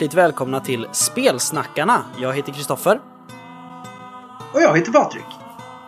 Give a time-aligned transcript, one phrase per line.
[0.00, 2.04] Hjärtligt välkomna till Spelsnackarna.
[2.20, 3.00] Jag heter Kristoffer.
[4.54, 5.24] Och jag heter Patrik.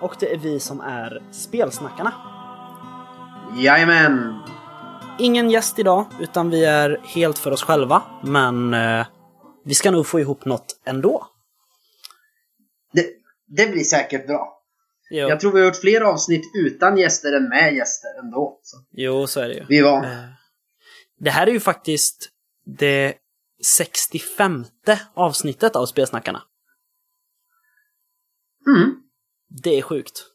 [0.01, 2.13] Och det är vi som är Spelsnackarna.
[3.57, 4.39] Jajamän!
[5.19, 8.03] Ingen gäst idag, utan vi är helt för oss själva.
[8.25, 9.07] Men eh,
[9.65, 11.27] vi ska nog få ihop något ändå.
[12.93, 13.07] Det,
[13.47, 14.59] det blir säkert bra.
[15.11, 18.59] Jo, Jag tror vi har gjort fler avsnitt utan gäster än med gäster ändå.
[18.63, 19.65] Så jo så är det ju.
[19.69, 20.05] vi var...
[20.05, 20.11] Eh,
[21.21, 22.29] Det här är ju faktiskt
[22.79, 23.15] det
[23.65, 24.65] 65
[25.15, 26.43] avsnittet av Spelsnackarna.
[28.67, 29.03] Mm.
[29.63, 30.27] Det är sjukt.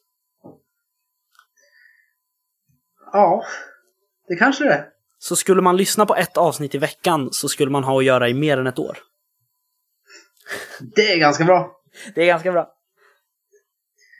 [3.14, 3.44] Ja,
[4.28, 4.90] det kanske det är.
[5.20, 8.30] Så skulle man lyssna på ett avsnitt i veckan så skulle man ha att göra
[8.30, 8.98] i mer än ett år.
[10.96, 11.82] Det är ganska bra.
[12.16, 12.74] Det är ganska bra.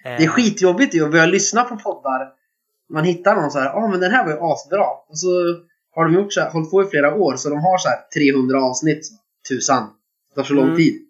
[0.04, 2.34] Det är skitjobbigt ju att börja lyssna på poddar.
[2.90, 4.86] Man hittar någon så här, ja ah, men den här var ju asbra.
[5.08, 5.28] Och så
[5.98, 7.98] har de gjort så här, hållit på i flera år så de har så här
[8.20, 9.08] 300 avsnitt.
[9.50, 9.90] Tusan.
[10.30, 10.78] Det tar så lång Mm.
[10.78, 11.02] tid.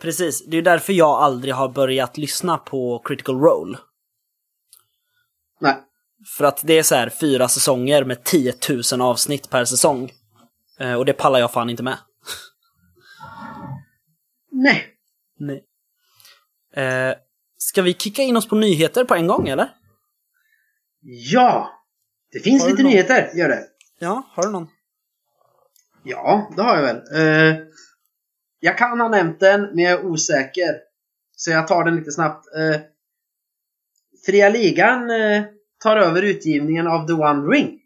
[0.00, 3.78] Precis, det är därför jag aldrig har börjat lyssna på Critical Role.
[5.60, 5.76] Nej.
[6.36, 8.54] För att det är så här fyra säsonger med 10
[8.92, 10.12] 000 avsnitt per säsong.
[10.80, 11.98] Eh, och det pallar jag fan inte med.
[14.50, 14.84] Nej.
[15.38, 15.64] Nej.
[16.84, 17.14] Eh,
[17.56, 19.68] ska vi kicka in oss på nyheter på en gång eller?
[21.32, 21.75] Ja!
[22.36, 23.64] Det finns Har lite nyheter, gör det.
[23.98, 24.68] Ja, har du någon?
[26.02, 26.96] Ja, det har jag väl.
[26.96, 27.56] Eh,
[28.60, 30.76] jag kan ha nämnt den, men jag är osäker.
[31.36, 32.46] Så jag tar den lite snabbt.
[32.56, 32.80] Eh,
[34.26, 35.42] Fria Ligan eh,
[35.82, 37.80] tar över utgivningen av The One Ring.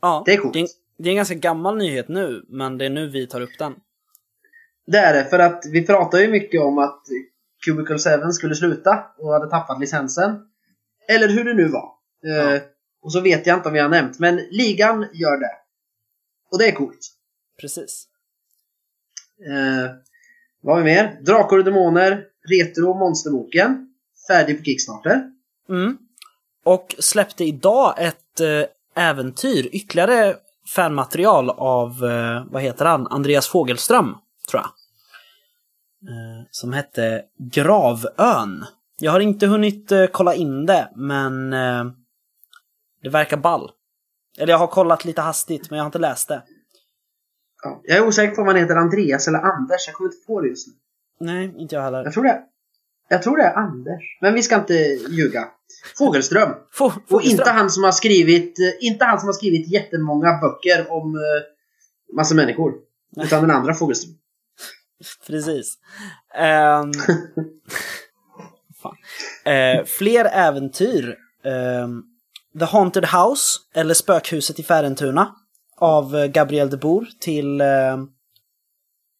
[0.00, 0.52] Ja, Det är coolt.
[0.52, 3.40] Det är, det är en ganska gammal nyhet nu, men det är nu vi tar
[3.40, 3.74] upp den.
[4.86, 7.02] Det är det, för att vi pratar ju mycket om att
[7.64, 10.48] Cubicle 7 skulle sluta och hade tappat licensen.
[11.08, 12.01] Eller hur det nu var.
[12.26, 12.62] Eh.
[13.02, 15.52] Och så vet jag inte om vi har nämnt, men ligan gör det.
[16.50, 17.08] Och det är coolt.
[17.60, 18.06] Precis.
[19.46, 19.90] Eh,
[20.60, 21.20] vad har vi mer?
[21.20, 23.88] Drakar och Demoner, Retro Monsterboken.
[24.28, 25.22] Färdig på Kickstarter.
[25.68, 25.98] Mm.
[26.64, 30.36] Och släppte idag ett eh, äventyr, ytterligare
[30.74, 34.16] fanmaterial av, eh, vad heter han, Andreas Fogelström,
[34.50, 34.70] tror jag.
[36.10, 38.64] Eh, som hette Gravön.
[39.00, 41.54] Jag har inte hunnit kolla in det, men
[43.02, 43.70] det verkar ball.
[44.38, 46.42] Eller jag har kollat lite hastigt, men jag har inte läst det.
[47.62, 47.80] Ja.
[47.84, 49.86] Jag är osäker på om han heter Andreas eller Anders.
[49.86, 50.72] Jag kommer inte på det just nu.
[51.20, 52.04] Nej, inte jag heller.
[52.04, 52.42] Jag tror det.
[53.08, 54.18] Jag tror det är Anders.
[54.20, 54.74] Men vi ska inte
[55.10, 55.48] ljuga.
[55.98, 56.50] Fågelström.
[56.78, 60.92] Fo- Och inte han som har skrivit, eh, inte han som har skrivit jättemånga böcker
[60.92, 61.20] om eh,
[62.16, 62.74] massa människor.
[63.16, 63.26] Nej.
[63.26, 64.14] Utan den andra Fågelström.
[65.26, 65.78] Precis.
[68.82, 68.96] Fan.
[69.44, 71.16] Eh, fler äventyr.
[71.44, 72.02] Ehm,
[72.58, 75.36] The Haunted House, eller Spökhuset i Färentuna,
[75.76, 77.60] av eh, Gabriel de Boer till...
[77.60, 77.92] Eh,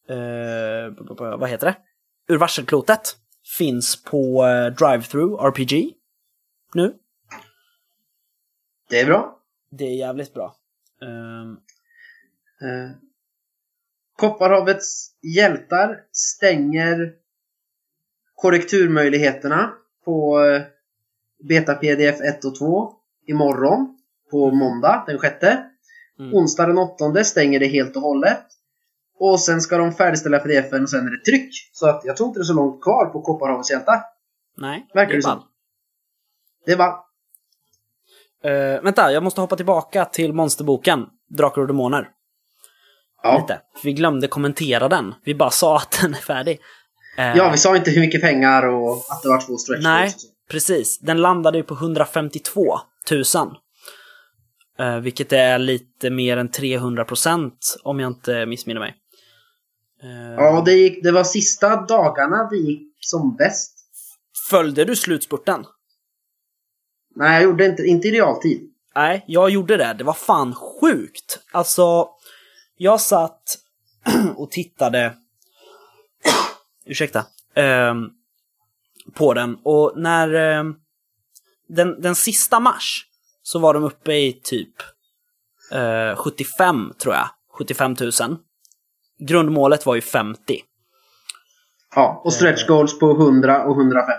[0.09, 1.77] eh, vad heter det?
[2.29, 3.17] Ur varselklotet.
[3.59, 5.95] Finns på eh, Drive-Through RPG.
[6.75, 6.95] Nu.
[8.91, 9.39] Det är bra.
[9.71, 10.57] Det är jävligt bra.
[11.03, 11.57] Ehm,
[12.63, 12.91] Eh,
[14.17, 17.13] Kopparhavets hjältar stänger
[18.35, 19.73] korrekturmöjligheterna
[20.05, 20.63] på eh,
[21.49, 22.93] Beta-PDF 1 och 2
[23.27, 23.99] imorgon
[24.31, 25.37] på måndag den 6.
[26.19, 26.35] Mm.
[26.35, 28.47] Onsdag den 8 stänger det helt och hållet.
[29.19, 31.51] Och sen ska de färdigställa pdf-en och sen är det tryck.
[31.73, 34.01] Så att jag tror inte det är så långt kvar på Kopparhavets hjältar.
[34.57, 35.43] nej, Verkar det är det ball.
[36.67, 36.89] Det var...
[38.45, 42.09] Eh, vänta, jag måste hoppa tillbaka till monsterboken Drakar och Demoner.
[43.23, 43.39] Ja.
[43.41, 43.61] lite.
[43.75, 45.15] För vi glömde kommentera den.
[45.25, 46.61] Vi bara sa att den är färdig.
[47.19, 50.15] Eh, ja, vi sa inte hur mycket pengar och att det var två stretch Nej,
[50.51, 50.99] precis.
[50.99, 52.79] Den landade ju på 152
[53.11, 53.57] 000.
[54.79, 58.95] Eh, vilket är lite mer än 300 procent om jag inte missminner mig.
[60.03, 63.79] Eh, Ja, det, gick, det var sista dagarna det gick som bäst.
[64.51, 65.65] Följde du slutspurten?
[67.15, 68.69] Nej, jag gjorde inte, inte i realtid.
[68.95, 69.95] Nej, jag gjorde det.
[69.99, 71.41] Det var fan sjukt.
[71.53, 72.09] Alltså,
[72.77, 73.43] jag satt
[74.37, 75.15] och tittade,
[76.87, 78.09] ursäkta, ehm,
[79.15, 80.75] på den och när ehm,
[81.77, 83.07] den, den sista mars
[83.43, 84.75] så var de uppe i typ
[85.73, 87.29] eh, 75 tror jag,
[87.59, 88.11] 75 000.
[89.19, 90.61] Grundmålet var ju 50.
[91.95, 94.13] Ja, och stretch goals på 100 och 150.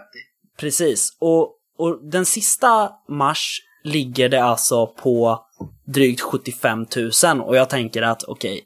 [0.57, 1.17] Precis.
[1.19, 5.45] Och, och den sista mars ligger det alltså på
[5.85, 6.85] drygt 75
[7.23, 8.63] 000 och jag tänker att okej,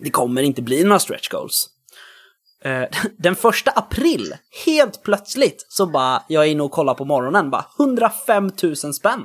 [0.00, 1.77] det kommer inte bli några stretch goals.
[2.64, 2.84] Eh,
[3.18, 4.34] Den första april,
[4.66, 9.20] helt plötsligt, så bara, jag är inne och kollar på morgonen, bara 105 000 spänn.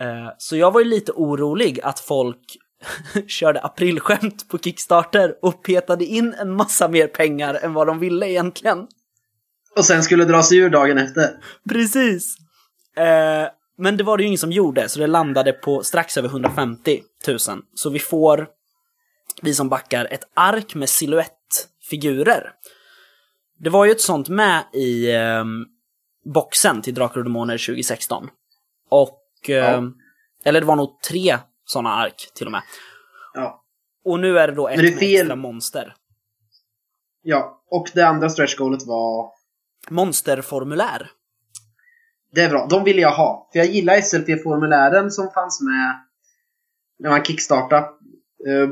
[0.00, 2.56] Eh, Så jag var ju lite orolig att folk
[3.26, 8.30] körde aprilskämt på Kickstarter och petade in en massa mer pengar än vad de ville
[8.30, 8.86] egentligen.
[9.76, 11.30] Och sen skulle dra sig ur dagen efter.
[11.68, 12.36] Precis!
[12.96, 13.48] Eh,
[13.78, 17.02] men det var det ju ingen som gjorde, så det landade på strax över 150
[17.28, 17.38] 000.
[17.74, 18.46] Så vi får,
[19.42, 20.88] vi som backar, ett ark med
[21.88, 22.52] silhuettfigurer.
[23.58, 25.44] Det var ju ett sånt med i eh,
[26.34, 28.28] boxen till Drakar och Demoner 2016.
[28.90, 29.82] Och, eh,
[30.44, 32.62] eller det var nog tre sådana ark till och med.
[33.34, 33.64] Ja.
[34.04, 35.20] Och nu är det då ett det fel.
[35.20, 35.94] extra monster.
[37.22, 37.62] Ja.
[37.70, 39.30] Och det andra stretch goalet var...
[39.90, 41.10] Monsterformulär.
[42.32, 42.66] Det är bra.
[42.70, 43.48] De ville jag ha.
[43.52, 46.04] För jag gillar SLP-formulären som fanns med
[46.98, 47.88] när man kickstartade
[48.46, 48.68] Eh,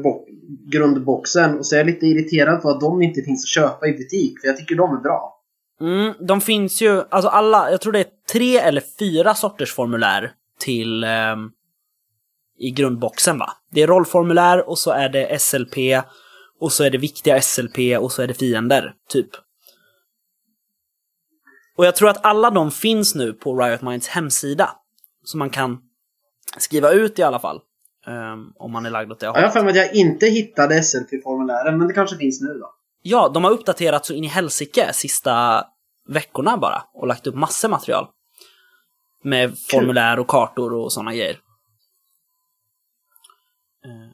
[0.72, 1.58] grundboxen.
[1.58, 4.40] Och så är jag lite irriterad på att de inte finns att köpa i butik.
[4.40, 5.32] För jag tycker de är bra.
[5.80, 10.32] Mm, de finns ju, alltså alla, jag tror det är tre eller fyra sorters formulär
[10.58, 11.36] till eh,
[12.58, 13.52] i grundboxen va?
[13.72, 15.76] Det är rollformulär och så är det SLP
[16.60, 19.30] och så är det viktiga SLP och så är det fiender, typ.
[21.76, 24.70] Och jag tror att alla de finns nu på Riot Minds hemsida.
[25.24, 25.78] Som man kan
[26.58, 27.60] skriva ut i alla fall
[28.06, 29.52] ehm, om man är lagd åt det Ja, jag har hållet.
[29.52, 31.78] för mig att jag inte hittade SLP-formulären.
[31.78, 32.72] Men det kanske finns nu då.
[33.02, 35.64] Ja, de har uppdaterat så in i helsike sista
[36.08, 38.06] veckorna bara och lagt upp massor material.
[39.22, 41.38] Med formulär och kartor och sådana grejer.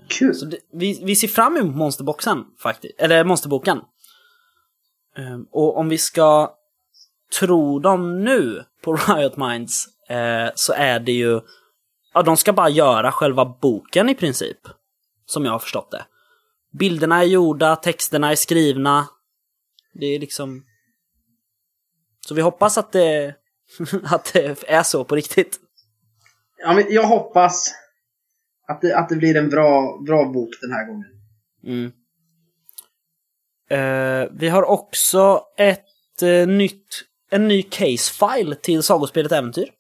[0.09, 0.35] Kul!
[0.35, 3.81] Så det, vi, vi ser fram emot monsterboxen faktiskt, eller monsterboken.
[5.17, 6.55] Ehm, och om vi ska
[7.41, 11.41] tro dem nu på Riot Minds eh, så är det ju,
[12.15, 14.59] ja de ska bara göra själva boken i princip.
[15.27, 16.05] Som jag har förstått det.
[16.79, 19.09] Bilderna är gjorda, texterna är skrivna.
[19.93, 20.65] Det är liksom...
[22.21, 23.35] Så vi hoppas att det,
[24.05, 25.61] att det är så på riktigt.
[26.59, 27.75] Ja, men jag hoppas
[28.69, 31.09] att det, att det blir en bra, bra bok den här gången.
[31.65, 31.93] Mm.
[33.71, 39.71] Eh, vi har också ett eh, nytt, en ny case-file till Sagospelet Äventyr.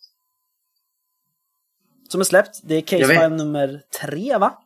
[2.12, 2.61] Som är släppt.
[2.62, 3.32] Det är vet.
[3.32, 4.59] nummer tre, va?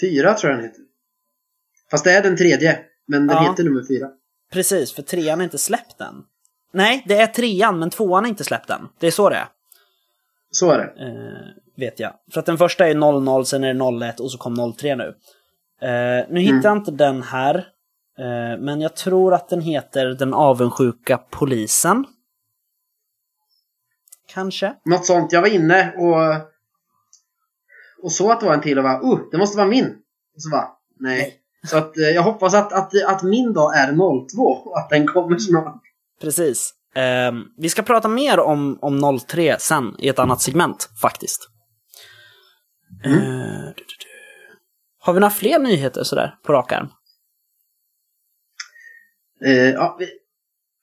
[0.00, 0.82] Fyra tror jag den heter.
[1.90, 2.78] Fast det är den tredje.
[3.06, 3.50] Men den Ja.
[3.50, 4.08] heter nummer fyra.
[4.52, 6.14] Precis, för trean är inte släppt än.
[6.72, 8.88] Nej, det är trean, men tvåan är inte släppt än.
[8.98, 9.48] Det är så det är.
[10.50, 11.04] Så är det.
[11.04, 12.12] Eh, vet jag.
[12.32, 15.14] För att den första är 00, sen är det 01 och så kom 03 nu.
[15.88, 17.54] Eh, nu hittar jag inte den här.
[18.18, 22.04] Eh, men jag tror att den heter Den avundsjuka polisen.
[24.28, 24.74] Kanske?
[24.84, 25.32] Något sånt.
[25.32, 26.50] Jag var inne och,
[28.02, 29.86] och såg att det var en till och bara uh, det måste vara min.
[30.34, 30.68] Och så bara
[31.00, 31.18] nej.
[31.18, 31.40] Nej.
[31.66, 35.06] Så att, eh, jag hoppas att, att, att min då är 02 och att den
[35.06, 35.82] kommer snart.
[36.20, 36.74] Precis.
[36.94, 41.48] Eh, vi ska prata mer om, om 03 sen i ett annat segment, faktiskt.
[43.04, 43.18] Mm.
[43.18, 44.58] Eh, du, du, du.
[44.98, 46.88] Har vi några fler nyheter sådär på rak arm?
[49.44, 50.08] Eh, ja, vi,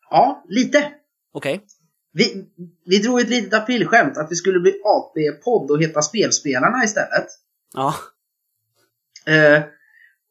[0.10, 0.92] ja, lite.
[1.34, 1.66] Okej.
[2.13, 2.46] Vi,
[2.86, 7.28] vi drog ett litet aprilskämt att vi skulle bli AP-podd och heta Spelspelarna istället.
[7.74, 7.95] Ja.
[9.26, 9.64] Eh,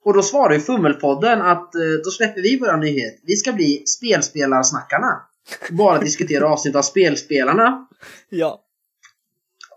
[0.04, 3.20] och då svarade ju Fummelpodden att eh, då släpper vi våra nyhet.
[3.22, 5.22] Vi ska bli Spelspelarsnackarna.
[5.70, 7.86] Bara diskutera avsnitt av Spelspelarna.
[8.28, 8.64] Ja.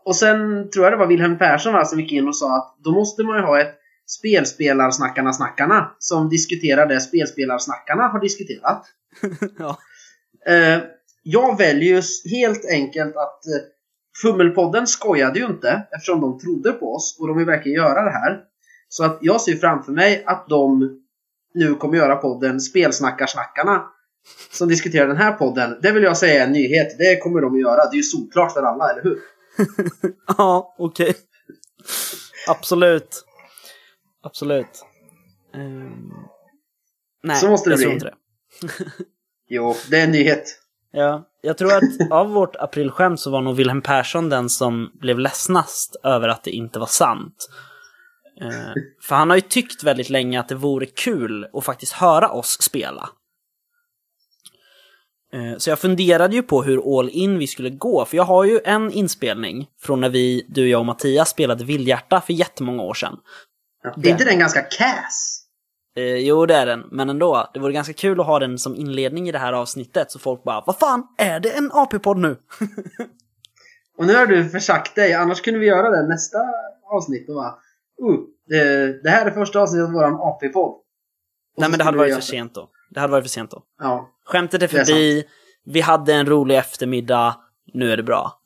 [0.04, 2.76] Och sen tror jag det var Wilhelm Persson va, som gick in och sa att
[2.84, 8.86] då måste man ju ha ett Spelspelarsnackarna-snackarna som diskuterar det Spelspelarsnackarna har diskuterat.
[9.58, 9.78] ja.
[10.54, 10.82] Eh,
[11.24, 12.02] jag väljer ju
[12.38, 13.62] helt enkelt att eh,
[14.22, 18.12] Fummelpodden skojade ju inte eftersom de trodde på oss och de vill verkligen göra det
[18.12, 18.42] här.
[18.90, 20.90] Så att jag ser framför mig att de
[21.54, 23.84] nu kommer göra podden Spelsnackarsnackarna
[24.52, 25.80] som diskuterar den här podden.
[25.82, 26.98] Det vill jag säga är en nyhet.
[26.98, 27.90] Det kommer de att göra.
[27.90, 29.20] Det är ju solklart för alla, eller hur?
[30.38, 31.16] Ja, okej.
[32.48, 33.26] Absolut.
[34.24, 34.86] Absolut.
[35.54, 36.12] Ehm,
[37.24, 37.94] nej, Så måste det jag tror bli.
[37.94, 38.16] inte det.
[39.50, 40.60] Jo, det är en nyhet.
[40.96, 45.20] Ja, jag tror att av vårt aprilskämt så var nog Wilhelm Persson den som blev
[45.20, 47.50] ledsnast över att det inte var sant.
[48.42, 52.30] Eh, för han har ju tyckt väldigt länge att det vore kul att faktiskt höra
[52.30, 53.10] oss spela.
[55.34, 58.44] Eh, så jag funderade ju på hur all in vi skulle gå, för jag har
[58.44, 62.94] ju en inspelning från när vi, du, jag och Mattias spelade Vildhjärta för jättemånga år
[62.94, 63.18] sedan.
[63.84, 63.94] Ja.
[63.98, 64.10] Det.
[64.10, 65.43] Är inte den ganska cass?
[65.96, 67.50] Eh, jo, det är den, men ändå.
[67.54, 70.44] Det vore ganska kul att ha den som inledning i det här avsnittet så folk
[70.44, 72.30] bara Vad fan, är det en AP-podd nu?
[73.98, 76.38] och nu har du försagt dig, annars kunde vi göra det nästa
[76.84, 77.56] avsnitt och bara
[78.10, 78.16] uh,
[78.60, 80.80] eh, Det här är första avsnittet av våran AP-podd.
[81.58, 82.70] Nej, men det hade varit för sent då.
[82.90, 83.64] Det hade varit för sent då.
[83.80, 84.10] Ja.
[84.26, 85.26] Skämtet är förbi, är
[85.66, 87.36] vi hade en rolig eftermiddag,
[87.74, 88.42] nu är det bra.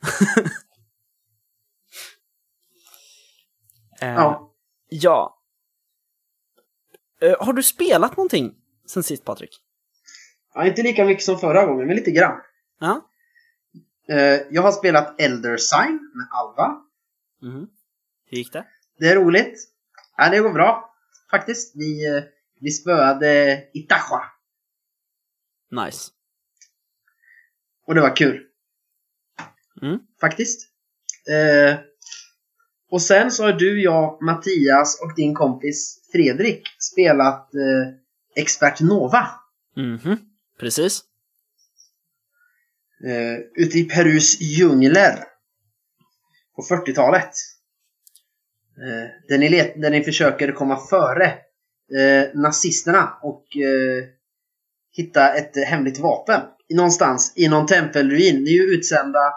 [4.02, 4.54] eh, ja.
[4.90, 5.37] Ja,
[7.22, 8.56] Eh, har du spelat någonting
[8.86, 9.62] sen sist Patrik?
[10.54, 10.66] ja.
[10.66, 12.42] Inte lika mycket som förra gången, men lite grann.
[12.80, 13.10] Ja.
[14.10, 16.82] Eh, jag har spelat Elder Sign med Alva.
[17.42, 17.68] Mhm.
[18.26, 18.66] Hur gick det?
[19.00, 19.70] Det är roligt.
[20.18, 20.94] Ja, det går bra.
[21.32, 21.76] Faktiskt.
[21.76, 22.24] Vi, eh,
[22.60, 24.24] vi spöade Itacha.
[25.72, 26.12] Nice.
[27.88, 28.44] Och det var kul.
[29.82, 30.00] Mm.
[30.22, 30.70] Faktiskt.
[31.30, 31.80] Eh,
[32.90, 39.28] och sen så har du, jag, Mattias och din kompis Fredrik spelat eh, Expert Nova.
[39.76, 40.18] Mhm.
[40.60, 41.02] Precis.
[43.06, 45.24] Eh, ute i Perus djungler.
[46.56, 47.32] På 40-talet.
[48.78, 51.26] Eh, där, ni let, där ni försöker komma före
[51.98, 54.04] eh, nazisterna och eh,
[54.92, 56.42] hitta ett hemligt vapen.
[56.70, 58.44] Någonstans i någon tempelruin.
[58.44, 59.34] Ni är ju utsända.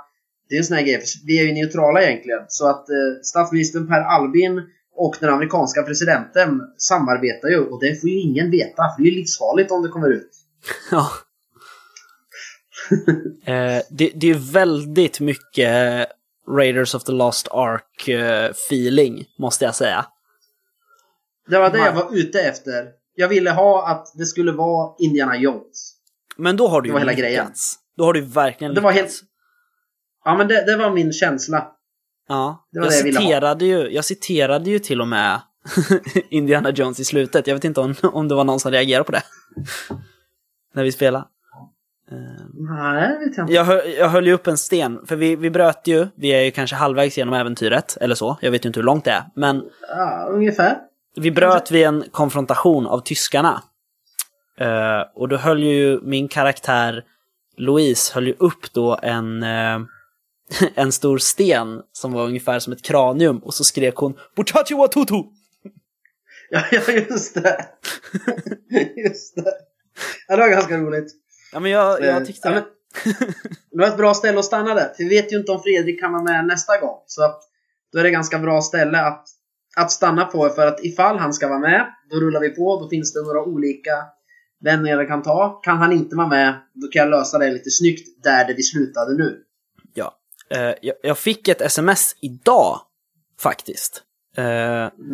[0.49, 1.02] Det är en sån här grej.
[1.26, 2.44] Vi är ju neutrala egentligen.
[2.49, 4.62] Så att eh, statsministern Per Albin
[5.00, 7.59] och den amerikanska presidenten samarbetar ju.
[7.59, 8.83] Och det får ju ingen veta.
[8.97, 10.30] För det är livsfarligt om det kommer ut.
[10.90, 11.11] Ja.
[13.52, 16.07] eh, det, det är väldigt mycket
[16.49, 20.07] Raiders of the Lost Ark eh, feeling, måste jag säga.
[21.49, 22.88] Det var det jag var ute efter.
[23.14, 25.92] Jag ville ha att det skulle vara Indiana Jones.
[26.37, 27.21] Men då har du ju hela lyckats.
[27.23, 27.47] grejen.
[27.97, 29.21] Då har du verkligen Det var lyckats.
[29.21, 29.30] helt-
[30.25, 31.73] Ja, men det, det var min känsla.
[32.30, 33.22] Ja, Det var jag, det jag ville ha.
[33.25, 35.40] citerade ju, jag citerade ju till och med
[36.30, 37.46] Indiana Jones i slutet.
[37.46, 39.22] Jag vet inte om, om det var någon som reagerade på det.
[40.75, 41.25] När vi spelade.
[42.10, 42.16] Eh,
[42.54, 43.52] Nej, det vet jag inte.
[43.54, 46.42] Jag, hö- jag höll ju upp en sten, för vi, vi bröt ju, vi är
[46.42, 48.38] ju kanske halvvägs genom äventyret, eller så.
[48.40, 49.22] Jag vet ju inte hur långt det är.
[49.34, 50.76] Men Ja, ungefär.
[51.16, 53.62] vi bröt vid en konfrontation av tyskarna.
[54.58, 57.04] Eh, och då höll ju min karaktär
[57.56, 59.78] Louise höll ju upp då en, eh,
[60.75, 64.88] en stor sten som var ungefär som ett kranium och så skrek hon Bochachi wa
[64.88, 65.14] tutu!
[66.52, 67.66] Ja, ja, just det.
[69.09, 69.52] just det.
[70.28, 71.12] Ja, det var ganska roligt.
[71.52, 72.64] Ja men jag, jag Eh, tyckte ja, men-
[73.71, 74.92] Det var ett bra ställe att stanna där.
[74.99, 77.02] Vi vet ju inte om Fredrik kan vara med nästa gång.
[77.07, 77.40] Så att
[77.92, 79.25] då är det ganska bra ställe att,
[79.76, 80.49] att stanna på.
[80.49, 82.80] För att ifall han ska vara med, då rullar vi på.
[82.80, 83.92] Då finns det några olika
[84.64, 85.61] vänner jag kan ta.
[85.64, 88.62] Kan han inte vara med, då kan jag lösa det lite snyggt där det vi
[88.62, 89.38] slutade nu.
[90.54, 92.80] Eh, jag, fick ett sms idag,
[93.40, 94.02] faktiskt.
[94.37, 94.45] Eh,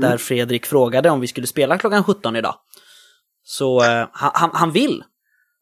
[0.00, 2.54] Där Fredrik frågade om vi skulle spela klockan 17 idag.
[3.42, 5.04] Så eh, han, han, vill.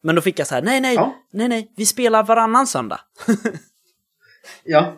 [0.03, 1.15] Men då fick jag så här, nej, nej, Ja.
[1.33, 2.99] nej, nej, vi spelar varannan söndag.
[4.63, 4.97] Ja.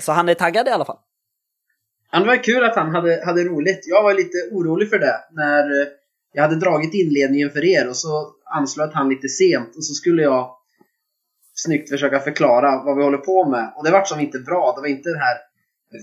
[0.00, 0.98] Så han är taggad i alla fall.
[2.10, 3.80] Ja, det var kul att han hade, hade roligt.
[3.86, 5.64] Jag var lite orolig för det när
[6.32, 10.22] jag hade dragit inledningen för er och så anslöt han lite sent och så skulle
[10.22, 10.56] jag
[11.54, 13.72] snyggt försöka förklara vad vi håller på med.
[13.76, 14.72] Och det vart som inte bra.
[14.76, 15.36] Det var inte den här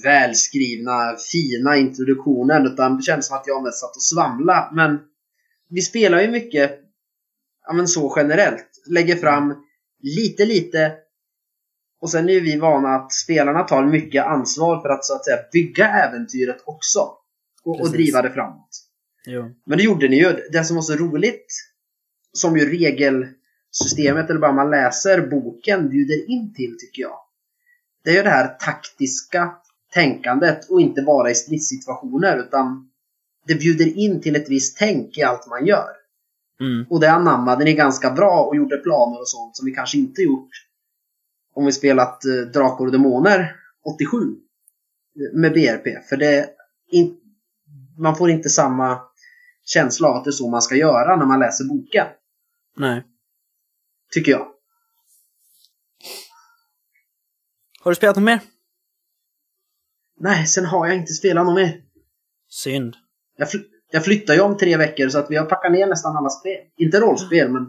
[0.03, 4.69] välskrivna, fina introduktionen utan det kändes som att jag mest satt och svamla.
[4.73, 4.99] Men
[5.69, 6.79] vi spelar ju mycket
[7.67, 8.67] ja, men så generellt.
[8.89, 9.55] Lägger fram
[10.01, 10.93] lite, lite
[12.01, 15.25] och sen är ju vi vana att spelarna tar mycket ansvar för att så att
[15.25, 16.99] säga bygga äventyret också.
[17.63, 18.69] Och, och driva det framåt.
[19.25, 19.55] Jo.
[19.65, 20.33] Men det gjorde ni ju.
[20.51, 21.45] Det som var så roligt,
[22.33, 22.69] som ju
[23.69, 27.19] regelsystemet, eller bara man läser boken, bjuder in till tycker jag.
[28.03, 29.55] Det är ju det här taktiska
[29.93, 32.89] tänkandet och inte bara i stridssituationer utan
[33.47, 35.89] det bjuder in till ett visst tänk i allt man gör.
[36.59, 36.85] Mm.
[36.89, 40.21] Och det anammade ni ganska bra och gjorde planer och sånt som vi kanske inte
[40.21, 40.49] gjort
[41.53, 44.17] om vi spelat eh, Drakar och Demoner 87
[45.33, 46.09] med BRP.
[46.09, 46.49] För det
[46.91, 47.17] in,
[47.97, 48.99] man får inte samma
[49.65, 52.07] känsla av att det är så man ska göra när man läser boken.
[52.77, 53.03] Nej.
[54.13, 54.47] Tycker jag.
[57.81, 58.39] Har du spelat något mer?
[60.19, 61.81] Nej, sen har jag inte spelat något mer.
[62.49, 62.95] Synd.
[63.37, 63.59] Jag, fly,
[63.91, 66.57] jag flyttar ju om tre veckor så att vi har packat ner nästan alla spel.
[66.77, 67.65] Inte rollspel, men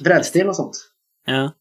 [0.00, 0.90] brädspel och sånt.
[1.26, 1.52] Ja.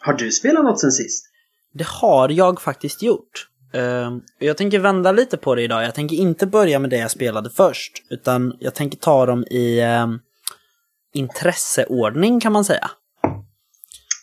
[0.00, 1.24] Har du spelat något sen sist?
[1.72, 3.48] Det har jag faktiskt gjort.
[3.72, 5.84] Ehm, jag tänker vända lite på det idag.
[5.84, 9.82] Jag tänker inte börja med det jag spelade först, utan jag tänker ta dem i
[9.82, 10.20] um,
[11.14, 12.90] intresseordning kan man säga.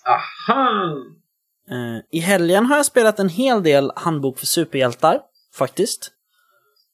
[0.07, 0.95] Aha!
[1.69, 5.21] Eh, I helgen har jag spelat en hel del handbok för superhjältar,
[5.53, 6.11] faktiskt.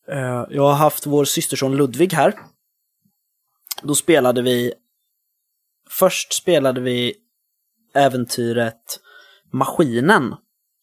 [0.07, 2.39] Eh, jag har haft vår systerson Ludvig här.
[3.83, 4.73] Då spelade vi...
[5.89, 7.15] Först spelade vi
[7.93, 8.99] äventyret
[9.53, 10.35] Maskinen,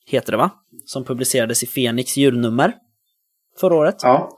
[0.07, 0.51] heter det va?
[0.85, 2.75] Som publicerades i Fenix julnummer
[3.61, 3.97] förra året.
[4.03, 4.31] Ja.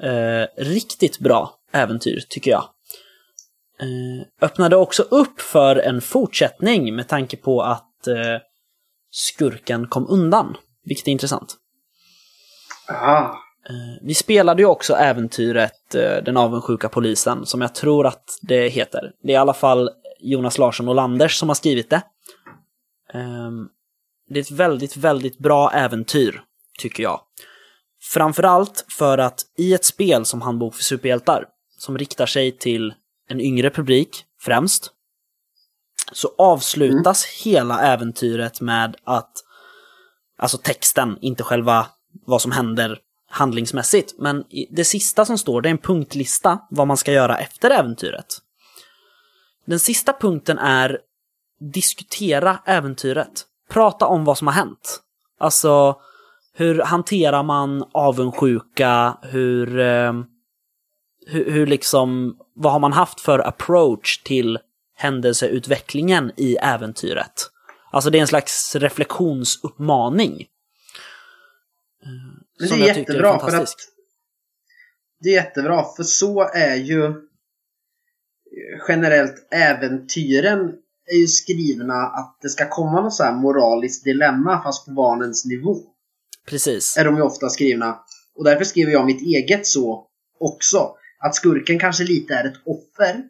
[0.00, 2.64] Eh, riktigt bra äventyr, tycker jag.
[3.80, 8.38] Eh, öppnade också upp för en fortsättning med tanke på att eh,
[9.10, 11.56] skurken kom undan, vilket är intressant.
[12.88, 13.34] Ah,
[13.68, 15.90] Eh, Vi spelade ju också äventyret
[16.24, 19.12] Den avundsjuka polisen, som jag tror att det heter.
[19.22, 22.02] Det är i alla fall Jonas Larsson och Landers som har skrivit det.
[23.12, 23.68] Ehm,
[24.28, 26.42] Det är ett väldigt, väldigt bra äventyr,
[26.78, 27.20] tycker jag.
[28.12, 31.44] Framförallt för att i ett spel som Handbok för superhjältar,
[31.78, 32.94] som riktar sig till
[33.30, 34.90] en yngre publik främst,
[36.12, 39.32] så avslutas hela äventyret med att,
[40.38, 41.86] alltså texten, inte själva
[42.26, 46.96] vad som händer handlingsmässigt, men det sista som står det är en punktlista vad man
[46.96, 48.26] ska göra efter äventyret.
[49.64, 50.98] Den sista punkten är
[51.60, 53.46] diskutera äventyret.
[53.68, 55.00] Prata om vad som har hänt.
[55.38, 55.96] Alltså,
[56.54, 59.16] hur hanterar man avundsjuka?
[59.22, 60.12] Hur, eh,
[61.26, 64.58] hur, hur liksom, vad har man haft för approach till
[64.96, 67.50] händelseutvecklingen i äventyret?
[67.92, 70.46] Alltså det är en slags reflektionsuppmaning.
[72.58, 73.74] men Som det är tycker är jättebra för att
[75.20, 77.14] det är jättebra för så är ju
[78.88, 80.72] generellt äventyren
[81.12, 85.44] är ju skrivna att det ska komma något så här moraliskt dilemma fast på barnens
[85.44, 85.76] nivå.
[86.46, 86.96] Precis.
[86.96, 87.98] Är de ju ofta skrivna.
[88.34, 90.06] Och därför skriver jag mitt eget så
[90.40, 90.94] också.
[91.20, 93.22] Att skurken kanske lite är ett offer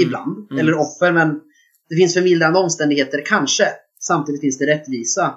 [0.00, 0.50] ibland.
[0.50, 0.60] mm.
[0.60, 1.40] Eller offer, men
[1.88, 3.68] det finns förmildrande omständigheter kanske.
[4.00, 5.34] Samtidigt finns det rättvisa.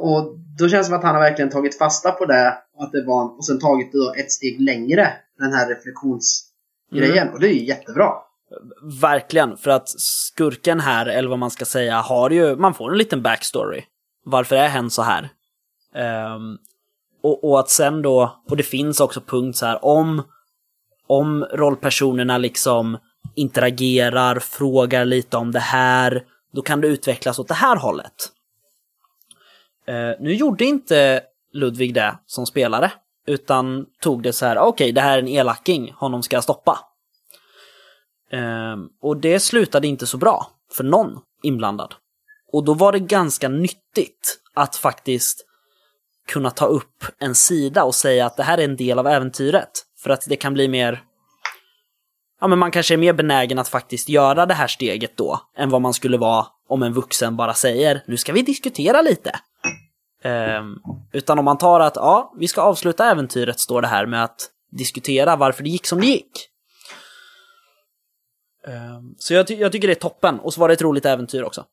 [0.00, 2.58] Och då känns det som att han har verkligen tagit fasta på det.
[2.78, 5.12] Att det var, och sen tagit det ett steg längre.
[5.38, 7.28] Den här reflektionsgrejen.
[7.28, 8.12] Och det är ju jättebra.
[9.00, 12.98] Verkligen, för att skurken här, eller vad man ska säga, har ju, man får en
[12.98, 13.82] liten backstory.
[14.24, 15.28] Varför är hen så här?
[15.94, 16.58] Ehm,
[17.22, 20.22] och, och att sen då, och det finns också punkt så här, om,
[21.12, 22.98] om rollpersonerna liksom
[23.34, 28.14] interagerar, frågar lite om det här, då kan det utvecklas åt det här hållet.
[29.86, 31.22] Eh, nu gjorde inte
[31.52, 32.92] Ludvig det som spelare,
[33.26, 36.78] utan tog det så här, okej, det här är en elaking, honom ska jag stoppa.
[38.30, 41.94] Eh, och det slutade inte så bra för någon inblandad.
[42.52, 45.46] Och då var det ganska nyttigt att faktiskt
[46.28, 49.70] kunna ta upp en sida och säga att det här är en del av äventyret.
[50.02, 51.04] För att det kan bli mer...
[52.40, 55.70] Ja, men man kanske är mer benägen att faktiskt göra det här steget då, än
[55.70, 59.40] vad man skulle vara om en vuxen bara säger nu ska vi diskutera lite.
[60.22, 60.74] Ehm,
[61.12, 64.50] utan om man tar att ja, vi ska avsluta äventyret, står det här med att
[64.70, 66.48] diskutera varför det gick som det gick.
[68.68, 70.40] Ehm, Så jag, ty- jag tycker det är toppen.
[70.40, 71.64] Och så var det ett roligt äventyr också.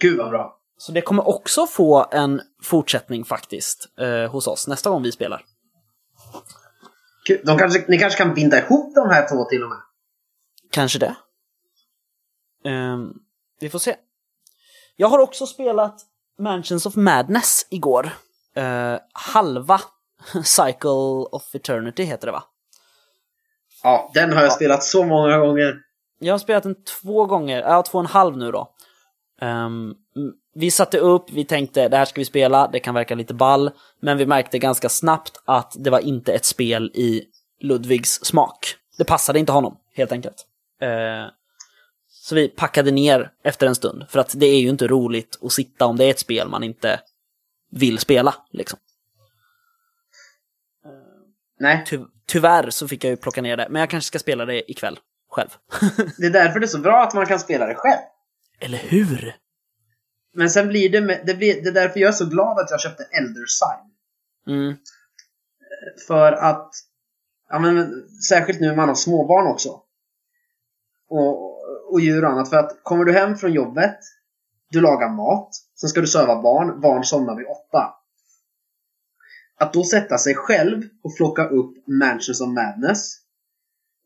[0.00, 0.58] Gud vad bra.
[0.78, 5.44] Så det kommer också få en fortsättning faktiskt eh, hos oss nästa gång vi spelar.
[7.26, 7.40] Kul.
[7.44, 9.78] De kanske, ni kanske kan binda ihop de här två till och med.
[10.70, 11.14] Kanske det.
[12.64, 13.12] Ehm,
[13.60, 13.96] vi får se.
[14.96, 16.00] Jag har också spelat
[16.38, 18.10] Mansions of Madness igår.
[18.54, 19.80] Eh, halva
[20.44, 22.44] Cycle of Eternity heter det va?
[23.82, 25.76] Ja, den har jag spelat så många gånger.
[26.18, 28.71] Jag har spelat den två gånger, ja två och en halv nu då.
[29.42, 29.94] Ehm,
[30.54, 33.70] vi satte upp, vi tänkte det här ska vi spela, det kan verka lite ball,
[34.00, 37.24] men vi märkte ganska snabbt att det var inte ett spel i
[37.60, 38.76] Ludvigs smak.
[38.98, 40.46] Det passade inte honom, helt enkelt.
[40.80, 41.26] Eh,
[42.08, 45.52] så vi packade ner efter en stund, för att det är ju inte roligt att
[45.52, 47.00] sitta om det är ett spel man inte
[47.70, 48.78] vill spela, liksom.
[51.60, 54.44] Nej, Ty- tyvärr så fick jag ju plocka ner det, men jag kanske ska spela
[54.44, 54.98] det ikväll,
[55.30, 55.48] själv.
[56.18, 58.00] det är därför det är så bra att man kan spela det själv.
[58.62, 59.36] Eller hur?
[60.34, 62.70] Men sen blir det, med, det, blir, det är därför jag är så glad att
[62.70, 63.92] jag köpte Elder Sign.
[64.56, 64.76] Mm,
[66.06, 66.74] För att,
[67.48, 69.80] ja men särskilt nu när man har småbarn också.
[71.08, 72.50] Och, och djur och annat.
[72.50, 73.98] För att kommer du hem från jobbet,
[74.70, 77.94] du lagar mat, sen ska du söva barn, barn somnar vid åtta.
[79.56, 83.21] Att då sätta sig själv och plocka upp Mansions of Madness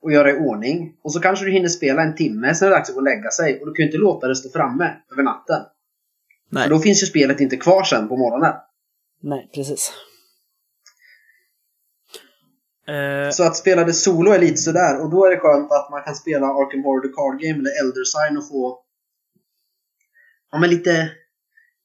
[0.03, 0.97] och göra i ordning.
[1.03, 3.05] Och så kanske du hinner spela en timme, sen är det dags att gå och
[3.05, 3.61] lägga sig.
[3.61, 5.63] Och du kan ju inte låta det stå framme över natten.
[6.51, 6.63] nej.
[6.63, 8.55] För då finns ju spelet inte kvar sen på morgonen.
[9.23, 9.93] Nej, precis.
[12.89, 15.01] Eh, Så att spela det solo är lite sådär.
[15.05, 17.81] Och då är det skönt att man kan spela Arkham Horror The Card Game eller
[17.81, 18.83] Elder Sign och få
[20.53, 21.11] Ja men lite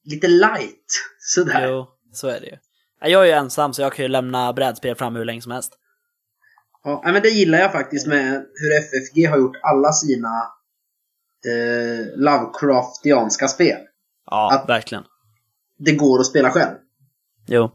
[0.04, 0.86] Lite light
[1.18, 1.66] sådär.
[1.68, 2.56] jo, så är det ju.
[3.00, 5.52] Ja, Jag är ju ensam så jag kan ju lämna brädspel fram hur länge som
[5.52, 5.78] helst.
[6.84, 10.42] Ja, men det gillar jag faktiskt med hur FFG har gjort alla sina
[11.46, 13.78] eh, Lovecraftianska spel.
[14.26, 15.04] Ja, Att- verkligen.
[15.78, 16.76] Det går att spela själv.
[17.46, 17.70] Jo.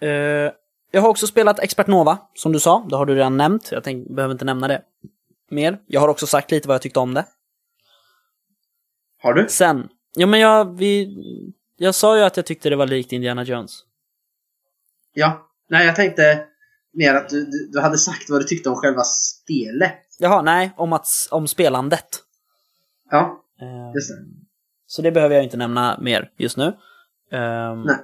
[0.00, 0.52] Eh,
[0.90, 2.86] jag har också spelat Expert Nova, som du sa.
[2.90, 3.72] Det har du redan nämnt.
[3.72, 4.82] Jag tänk, behöver inte nämna det
[5.50, 5.78] mer.
[5.86, 7.24] Jag har också sagt lite vad jag tyckte om det.
[9.22, 9.48] Har du?
[9.48, 11.16] Sen, ja men jag, vi,
[11.76, 13.80] Jag sa ju att jag tyckte det var likt Indiana Jones.
[15.12, 15.48] Ja.
[15.68, 16.46] Nej, jag tänkte
[16.92, 19.98] mer att du, du, du hade sagt vad du tyckte om själva spelet.
[20.18, 22.08] Jaha, nej, om, att, om spelandet.
[23.10, 24.14] Ja, Eh, just det.
[24.86, 26.76] Så det behöver jag inte nämna mer just nu.
[27.32, 27.96] Ehm, Nej.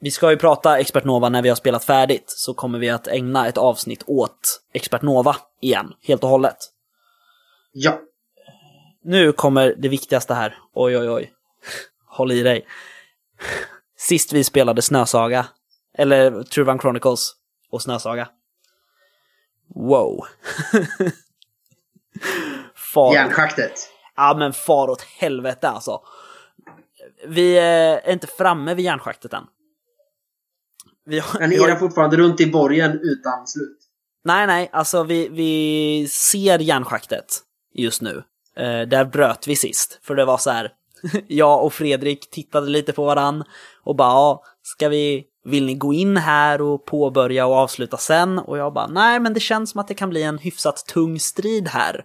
[0.00, 3.08] Vi ska ju prata Expert Nova när vi har spelat färdigt, så kommer vi att
[3.08, 6.56] ägna ett avsnitt åt Expert Nova igen, helt och hållet.
[7.72, 8.00] Ja.
[9.04, 10.58] Nu kommer det viktigaste här.
[10.74, 11.32] Oj, oj, oj.
[12.06, 12.66] Håll i dig.
[13.96, 15.46] Sist vi spelade Snösaga,
[15.94, 17.32] eller Truvan Chronicles
[17.70, 18.28] och Snösaga.
[19.74, 20.24] Wow.
[22.74, 23.88] Far, Järnschaktet.
[24.16, 26.00] ja men far åt helvete alltså.
[27.26, 29.44] Vi eh, är inte framme vid järnschaktet än.
[31.04, 33.78] Vi har, Men har, irrar fortfarande runt i borgen utan slut.
[34.24, 37.26] nej, nej, alltså vi, vi ser järnschaktet
[37.74, 38.22] just nu.
[38.56, 40.72] Eh, där bröt vi sist, för det var så här.
[41.26, 43.44] jag och Fredrik tittade lite på varann
[43.82, 48.38] och bara, ja, ska vi, vill ni gå in här och påbörja och avsluta sen?
[48.38, 51.20] Och jag bara, nej, men det känns som att det kan bli en hyfsat tung
[51.20, 52.04] strid här.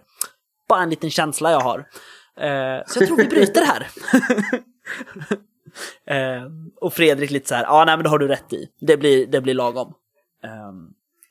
[0.68, 1.78] Bara en liten känsla jag har.
[2.40, 3.88] Eh, så jag tror vi bryter här.
[6.40, 6.42] eh,
[6.80, 8.68] och Fredrik lite så här, ja, nej, men det har du rätt i.
[8.80, 9.94] Det blir, det blir lagom.
[10.44, 10.72] Eh,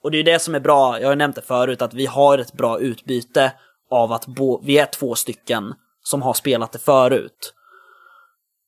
[0.04, 2.38] och det är det som är bra, jag har nämnt det förut, att vi har
[2.38, 3.52] ett bra utbyte
[3.90, 7.54] av att bo, vi är två stycken som har spelat det förut.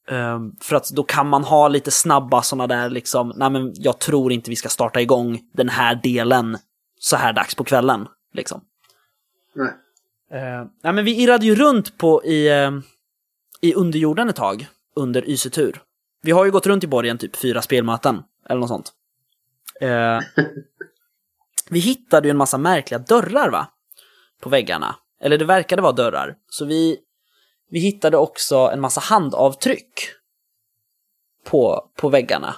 [0.08, 4.00] Ehm, för att då kan man ha lite snabba sådana där liksom, nej men jag
[4.00, 6.58] tror inte vi ska starta igång den här delen
[7.00, 8.08] så här dags på kvällen.
[8.34, 8.62] Liksom.
[9.56, 9.72] Nej.
[10.34, 12.72] Uh, nej men vi irrade ju runt på i, eh,
[13.62, 15.82] i underjorden ett tag under Ysetur.
[16.22, 18.94] Vi har ju gått runt i borgen typ fyra spelmöten eller något sånt.
[19.82, 20.20] Eh,
[21.70, 23.68] vi hittade ju en massa märkliga dörrar va?
[24.42, 24.96] På väggarna.
[25.22, 26.36] Eller det verkade vara dörrar.
[26.50, 26.98] Så vi,
[27.70, 30.10] vi hittade också en massa handavtryck
[31.46, 32.56] på, på väggarna.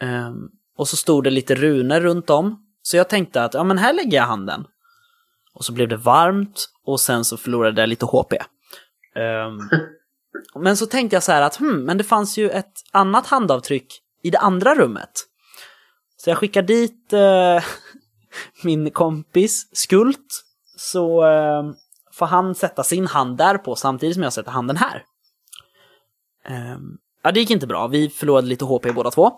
[0.00, 2.66] Ehm, och så stod det lite runor runt om.
[2.82, 4.66] Så jag tänkte att ja men här lägger jag handen.
[5.54, 8.32] Och så blev det varmt och sen så förlorade jag lite HP.
[9.14, 9.58] Ehm,
[10.62, 14.02] men så tänkte jag så här att hmm, men det fanns ju ett annat handavtryck
[14.22, 15.10] i det andra rummet.
[16.16, 17.64] Så jag skickar dit eh,
[18.62, 20.44] min kompis Skult
[20.76, 21.62] så eh,
[22.22, 25.04] får han sätta sin hand där på samtidigt som jag sätter handen här.
[26.44, 27.86] Ehm, ja, det gick inte bra.
[27.86, 29.32] Vi förlorade lite HP båda två.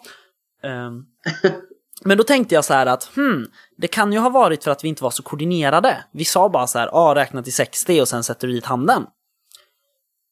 [0.63, 1.05] Ehm,
[2.05, 4.85] men då tänkte jag så här att hmm, det kan ju ha varit för att
[4.85, 6.05] vi inte var så koordinerade.
[6.13, 8.67] Vi sa bara så här, ja, ah, räkna till 60 och sen sätter du dit
[8.67, 9.07] handen.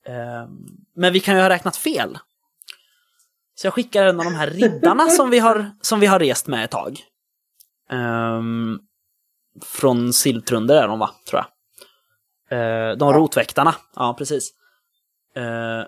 [0.06, 0.48] Ehm,
[0.96, 2.18] men vi kan ju ha räknat fel.
[3.54, 6.46] Så jag skickar en av de här riddarna som vi har, som vi har rest
[6.46, 7.00] med ett tag.
[7.90, 8.78] Ehm,
[9.62, 11.51] från Siltrunder är de va, tror jag.
[12.52, 13.12] Uh, de Ja.
[13.18, 14.52] rotväktarna, ja precis.
[15.36, 15.86] Eh,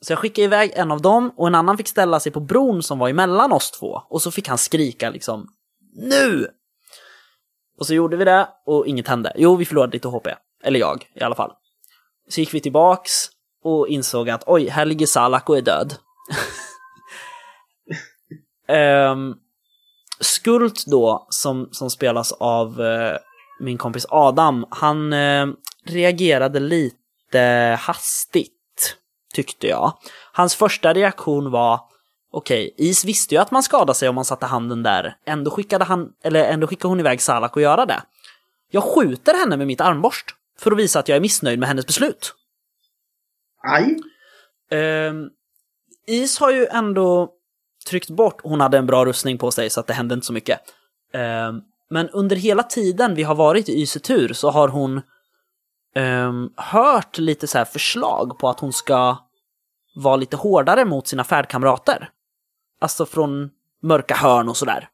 [0.00, 2.82] så jag skickade iväg en av dem och en annan fick ställa sig på bron
[2.82, 4.02] som var emellan oss två.
[4.08, 5.48] Och så fick han skrika liksom
[5.96, 6.46] NU!
[7.78, 9.32] Och så gjorde vi det och inget hände.
[9.36, 10.26] Jo, vi förlorade lite HP.
[10.64, 11.52] Eller jag i alla fall.
[12.28, 13.12] Så gick vi tillbaks
[13.64, 15.94] och insåg att oj, här ligger Salak och är död.
[18.68, 19.34] Ehm,
[20.20, 23.16] Skult då, som, som spelas av eh,
[23.58, 25.46] min kompis Adam, han eh,
[25.84, 28.96] reagerade lite hastigt,
[29.34, 29.92] tyckte jag.
[30.32, 31.80] Hans första reaktion var
[32.30, 35.16] Okej, Is visste ju att man skadade sig om man satte handen där.
[35.24, 38.02] Ändå skickade, han, eller ändå skickade hon iväg Salak att göra det.
[38.70, 41.86] Jag skjuter henne med mitt armborst för att visa att jag är missnöjd med hennes
[41.86, 42.34] beslut.
[43.62, 43.96] Aj!
[44.70, 45.30] Ehm,
[46.06, 47.32] Is har ju ändå
[47.86, 50.32] tryckt bort, hon hade en bra rustning på sig så att det hände inte så
[50.32, 50.60] mycket.
[51.12, 55.02] Ehm, men under hela tiden vi har varit i Ysetur så har hon
[55.94, 59.16] ehm, hört lite så här förslag på att hon ska
[59.96, 62.10] vara lite hårdare mot sina färdkamrater.
[62.80, 63.50] Alltså från
[63.82, 64.88] mörka hörn och sådär.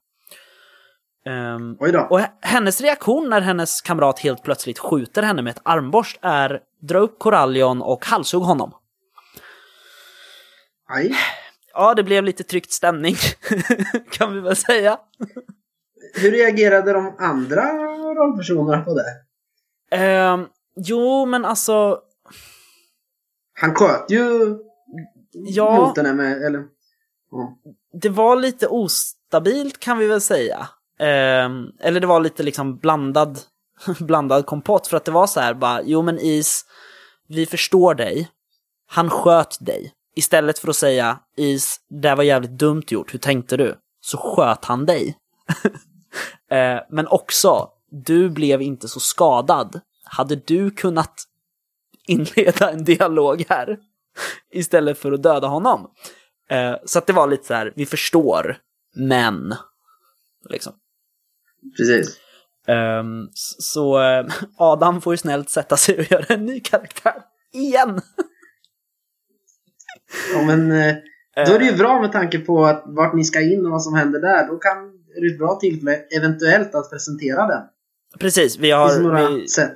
[1.92, 2.06] Då.
[2.10, 6.98] och hennes reaktion när hennes kamrat helt plötsligt skjuter henne med ett armborst är dra
[6.98, 8.74] upp korallion och halshugg honom.
[10.88, 11.16] Aj.
[11.72, 13.16] Ja, det blev lite tryckt stämning,
[14.10, 14.98] kan vi väl säga.
[16.14, 17.62] Hur reagerade de andra
[18.14, 19.24] rollpersonerna på det?
[19.96, 20.46] Ehm,
[20.76, 22.00] jo, men alltså,
[23.60, 24.56] Han sköt ju
[25.32, 26.64] ja, mot henne med, eller...
[27.30, 27.58] Ja.
[27.92, 30.68] det var lite ostabilt kan vi väl säga.
[30.98, 33.38] Ehm, eller det var lite liksom blandad,
[33.98, 36.64] blandad kompott, för att det var så här bara, jo men Is,
[37.28, 38.30] vi förstår dig.
[38.86, 39.92] Han sköt dig.
[40.16, 43.74] Istället för att säga, Is, det var jävligt dumt gjort, hur tänkte du?
[44.00, 45.16] Så sköt han dig.
[46.54, 49.80] Eh, men också, du blev inte så skadad.
[50.04, 51.24] Hade du kunnat
[52.06, 53.78] inleda en dialog här
[54.50, 55.90] istället för att döda honom.
[56.50, 58.56] Eh, så att det var lite så här, vi förstår,
[58.96, 59.54] men
[60.50, 60.72] liksom.
[61.76, 62.20] Precis.
[62.68, 67.22] Um, så uh, Adam får ju snällt sätta sig och göra en ny karaktär.
[67.52, 68.00] Igen!
[70.34, 70.94] ja men uh,
[71.34, 73.82] då är det ju bra med tanke på att vart ni ska in och vad
[73.82, 74.48] som händer där.
[74.48, 77.62] Då kan är det ett bra tillfälle eventuellt att presentera den.
[78.18, 78.88] Precis, vi har...
[78.88, 79.74] Finns några vi, sätt?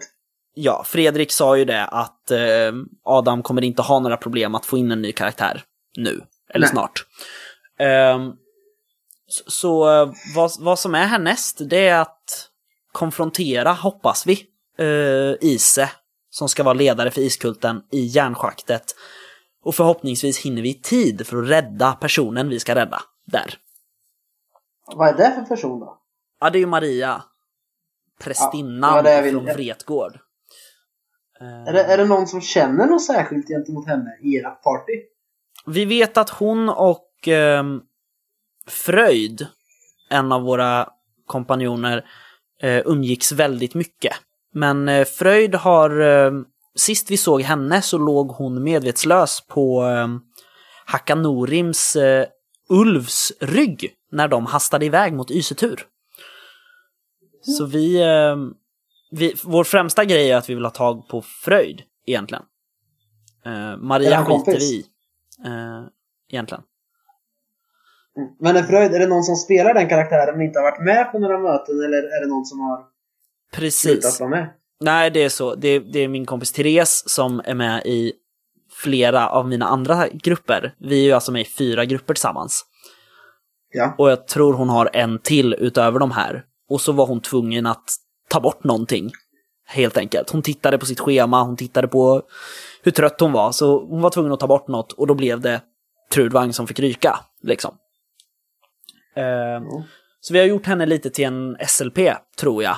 [0.54, 4.78] Ja, Fredrik sa ju det att uh, Adam kommer inte ha några problem att få
[4.78, 5.62] in en ny karaktär
[5.96, 6.20] nu,
[6.50, 6.70] eller Nej.
[6.70, 7.06] snart.
[8.14, 8.36] Um,
[9.28, 9.84] så så
[10.34, 12.48] vad, vad som är härnäst, det är att
[12.92, 14.46] konfrontera, hoppas vi,
[14.84, 15.90] uh, Ise,
[16.30, 18.94] som ska vara ledare för iskulten i järnschaktet.
[19.64, 23.54] Och förhoppningsvis hinner vi i tid för att rädda personen vi ska rädda där.
[24.96, 25.98] Vad är det för person då?
[26.40, 27.22] Ja, det är ju Maria.
[28.20, 30.18] Prästinnan Ja, från Vretgård.
[31.40, 34.92] Eh, Är det, är det någon som känner något särskilt gentemot henne i era party?
[35.66, 37.80] Vi vet att hon och ehm,
[38.66, 39.46] Fröjd,
[40.10, 40.88] en av våra
[41.26, 42.04] kompanjoner,
[42.62, 44.12] eh, umgicks väldigt mycket.
[44.54, 46.32] Men eh, Fröjd har, eh,
[46.76, 50.08] sist vi såg henne så låg hon medvetslös på eh,
[50.86, 52.26] Hakanorims eh,
[52.68, 55.86] Ulvs rygg när de hastade iväg mot Ysetur.
[57.40, 58.36] Så vi, eh,
[59.10, 62.44] vi, vår främsta grej är att vi vill ha tag på Fröjd, egentligen.
[63.44, 64.84] Eh, Maria skiter vi i,
[65.44, 65.84] eh,
[66.32, 66.64] egentligen.
[68.40, 71.12] Men är Fröjd, är det någon som spelar den karaktären men inte har varit med
[71.12, 72.76] på några möten eller är det någon som har
[73.52, 74.20] slutat Precis.
[74.20, 74.48] vara med?
[74.80, 75.54] Nej, det är så.
[75.54, 78.12] Det, det är min kompis Therese som är med i
[78.70, 80.74] flera av mina andra grupper.
[80.78, 82.64] Vi är ju alltså med i fyra grupper tillsammans.
[83.72, 83.94] Ja.
[83.98, 86.44] Och jag tror hon har en till utöver de här.
[86.68, 87.84] Och så var hon tvungen att
[88.28, 89.12] ta bort någonting.
[89.66, 90.30] Helt enkelt.
[90.30, 92.22] Hon tittade på sitt schema, hon tittade på
[92.82, 93.52] hur trött hon var.
[93.52, 95.60] Så hon var tvungen att ta bort något och då blev det
[96.10, 97.20] Trudvang som fick ryka.
[97.42, 97.74] Liksom.
[99.14, 99.84] Ja.
[100.20, 101.98] så vi har gjort henne lite till en SLP,
[102.38, 102.76] tror jag.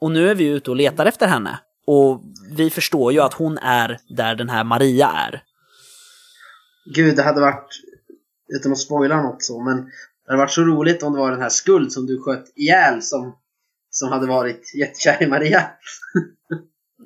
[0.00, 1.58] Och nu är vi ute och letar efter henne.
[1.86, 2.22] Och
[2.56, 5.42] vi förstår ju att hon är där den här Maria är.
[6.94, 7.68] Gud, det hade varit,
[8.58, 9.90] utan att spoila något så, men
[10.26, 13.02] det hade varit så roligt om det var den här Skuld som du sköt ihjäl
[13.02, 13.36] som,
[13.90, 15.62] som hade varit jättekär i Maria.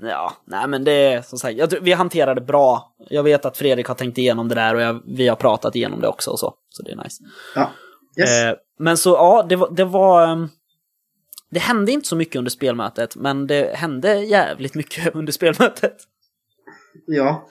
[0.03, 2.95] Ja, nej men det är som sagt, jag tror, vi hanterar det bra.
[3.11, 6.01] Jag vet att Fredrik har tänkt igenom det där och jag, vi har pratat igenom
[6.01, 6.55] det också och så.
[6.69, 7.25] Så det är nice.
[7.55, 7.71] Ja.
[8.19, 8.43] Yes.
[8.43, 10.29] Eh, men så ja, det var, det var...
[10.33, 10.49] ehm,
[11.51, 15.97] Det hände inte så mycket under spelmötet, men det hände jävligt mycket under spelmötet.
[17.07, 17.49] ja.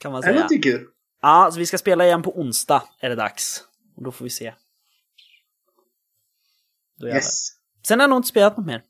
[0.00, 0.34] Kan man Är det säga.
[0.34, 0.86] någonting kul?
[1.22, 3.64] Ja, så vi ska spela igen på onsdag, är det dags.
[3.96, 4.54] Och då får vi se.
[6.96, 7.16] Då jävlar.
[7.16, 7.48] Yes.
[7.86, 8.82] Sen har jag nog inte spelat något mer.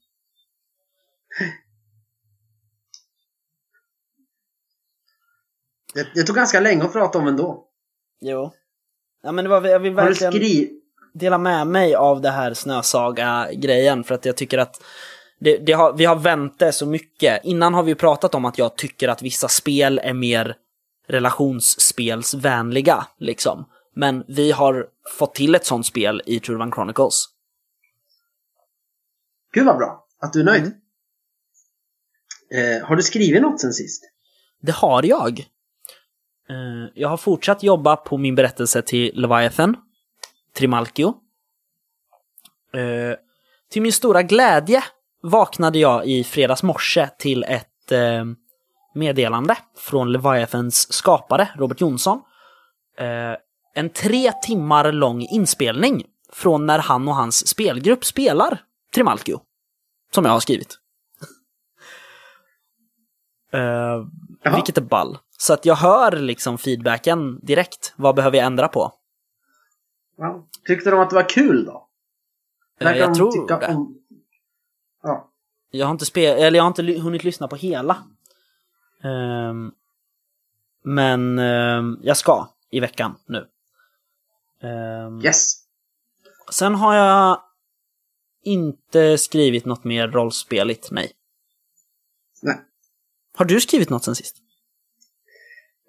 [5.94, 7.68] Det, det tog ganska länge att prata om ändå.
[8.20, 8.52] Jo.
[9.22, 10.84] Ja men det var, jag vill verkligen skrivit?
[11.14, 14.82] dela med mig av det här Snösaga-grejen för att jag tycker att
[15.38, 17.44] det, det har, vi har vänt det så mycket.
[17.44, 20.56] Innan har vi pratat om att jag tycker att vissa spel är mer
[21.06, 23.64] relationsspelsvänliga, liksom.
[23.96, 24.86] Men vi har
[25.18, 27.26] fått till ett sånt spel i True Chronicles.
[29.52, 30.72] Gud vad bra att du är nöjd.
[32.50, 32.80] Mm.
[32.80, 34.02] Eh, har du skrivit något sen sist?
[34.62, 35.38] Det har jag.
[36.48, 39.76] Eh, Jag har fortsatt jobba på min berättelse till Leviathan,
[40.56, 41.14] Trimalchio.
[42.74, 43.16] Eh,
[43.70, 44.84] Till min stora glädje
[45.22, 48.24] vaknade jag i fredags morse till ett eh,
[48.94, 52.22] meddelande från Leviathans skapare, Robert Jonsson.
[53.74, 58.62] En tre timmar lång inspelning från när han och hans spelgrupp spelar
[58.94, 59.40] Trimalchio.
[60.14, 60.78] Som jag har skrivit.
[63.50, 64.54] Jaha.
[64.54, 65.18] vilket är ball.
[65.38, 67.92] Så att jag hör liksom feedbacken direkt.
[67.96, 68.92] Vad behöver jag ändra på?
[70.16, 70.46] Ja.
[70.66, 71.88] Tyckte de att det var kul då?
[72.78, 73.74] Verkar jag de tror tycka det.
[73.74, 73.98] om-
[75.02, 75.30] Ja.
[75.70, 77.96] Jag har inte, spe- eller jag har inte hunnit lyssna på hela.
[79.02, 79.72] Ehm,
[80.84, 83.48] men ehm, jag ska i veckan nu.
[84.64, 85.54] Ehm, Yes.
[86.52, 87.40] Sen har jag
[88.44, 91.12] inte skrivit något mer rollspeligt, nej.
[92.42, 92.56] Nej.
[93.36, 94.36] Har du skrivit något sen sist?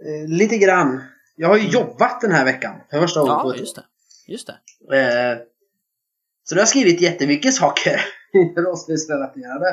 [0.05, 1.03] Eh, lite grann.
[1.35, 2.75] Jag har ju jobbat den här veckan.
[2.89, 3.83] För första gången på Ja, ett just det.
[4.27, 4.97] Just det.
[4.97, 5.37] Eh,
[6.43, 8.01] så du har skrivit jättemycket saker.
[8.57, 9.69] Rollspelsrelaterade.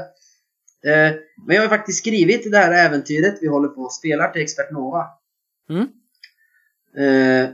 [0.87, 1.13] Eh,
[1.47, 4.71] men jag har faktiskt skrivit det här äventyret vi håller på och spelar till Expert
[4.71, 5.07] Nova.
[5.71, 5.89] Mm.
[6.97, 7.51] Eh,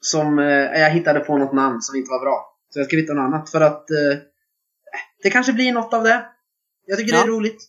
[0.00, 0.44] som eh,
[0.80, 2.56] jag hittade på något namn som inte var bra.
[2.70, 4.18] Så jag skrev något annat för att eh,
[5.22, 6.24] det kanske blir något av det.
[6.86, 7.24] Jag tycker det Ja.
[7.24, 7.62] är roligt.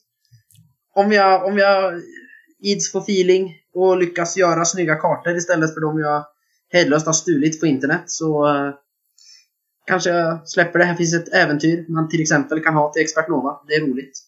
[0.95, 2.01] Om jag, om jag
[2.63, 6.25] ids få feeling och lyckas göra snygga kartor istället för de jag
[6.71, 8.73] hejdlöst har stulit på internet så uh,
[9.87, 10.85] kanske jag släpper det.
[10.85, 13.61] Här finns ett äventyr man till exempel kan ha till Expert Nova.
[13.67, 14.19] Det är roligt.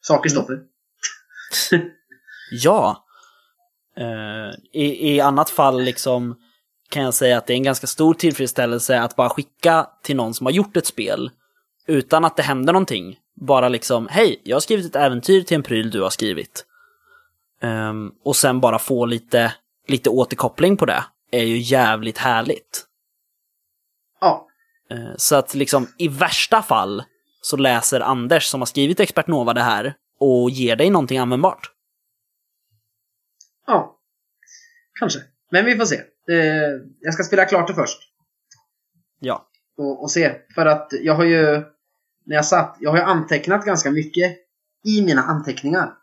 [0.00, 0.42] Saker Mm.
[0.42, 0.60] stopper.
[2.50, 3.04] Ja.
[3.96, 6.36] Eh, i, I annat fall liksom
[6.90, 10.34] kan jag säga att det är en ganska stor tillfredsställelse att bara skicka till någon
[10.34, 11.30] som har gjort ett spel
[11.86, 13.18] utan att det händer någonting.
[13.40, 16.66] Bara liksom, hej, jag har skrivit ett äventyr till en pryl du har skrivit.
[17.60, 19.54] Ehm, och sen bara få lite,
[19.88, 22.86] lite återkoppling på det är ju jävligt härligt.
[24.20, 24.48] Ja.
[24.90, 27.04] Eh, Så att liksom i värsta fall
[27.40, 31.70] så läser Anders som har skrivit Expert Nova det här och ger dig någonting användbart.
[33.66, 33.98] Ja.
[34.98, 35.18] Kanske.
[35.50, 36.00] Men vi får se.
[36.28, 37.98] Eh, jag ska spela klart det först.
[39.20, 39.48] Ja.
[39.76, 40.34] och, och se.
[40.54, 41.62] För att jag har ju,
[42.24, 44.36] när jag satt, jag har ju antecknat ganska mycket
[44.84, 45.94] i mina anteckningar.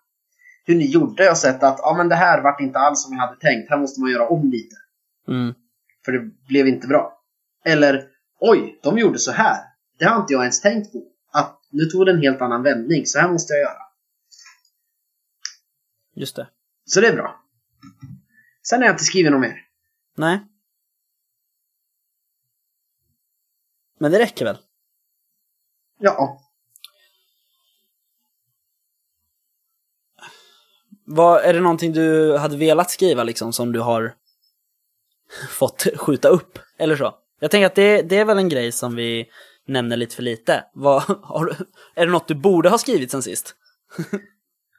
[0.66, 1.24] Hur ni gjorde.
[1.24, 3.70] Jag har sett att ja, men det här vart inte alls som jag hade tänkt.
[3.70, 4.76] Här måste man göra om lite.
[5.28, 5.54] Mm.
[6.06, 7.22] För det blev inte bra.
[7.66, 8.08] Eller
[8.40, 9.58] oj, de gjorde så här.
[10.00, 11.04] Det har inte jag ens tänkt på.
[11.32, 13.06] Att nu tog det en helt annan vändning.
[13.06, 13.82] Så här måste jag göra.
[16.16, 16.48] Just det.
[16.86, 17.42] Så det är bra.
[18.64, 19.71] Sen har jag inte skrivit något mer.
[20.18, 20.40] Nej.
[24.00, 24.58] Men det räcker väl?
[26.00, 26.42] Ja.
[31.06, 34.14] Vad, är det någonting du hade velat skriva liksom som du har
[35.50, 36.60] fått skjuta upp?
[36.78, 37.16] Eller så?
[37.40, 39.26] Jag tänker att det, det är väl en grej som vi
[39.68, 40.64] nämner lite för lite.
[40.74, 41.04] Vad,
[41.48, 43.56] du, är det något du borde ha skrivit sen sist?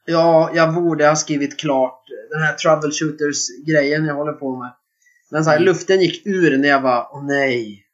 [0.04, 4.72] Ja, jag borde ha skrivit klart den här troubleshooters-grejen jag håller på med.
[5.32, 5.64] Men så här, Mm.
[5.66, 7.86] luften gick ur när jag var åh nej.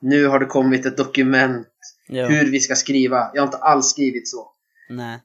[0.00, 1.68] Nu har det kommit ett dokument
[2.08, 2.26] Ja.
[2.26, 3.30] hur vi ska skriva.
[3.34, 4.50] Jag har inte alls skrivit så.
[4.90, 5.18] Nej.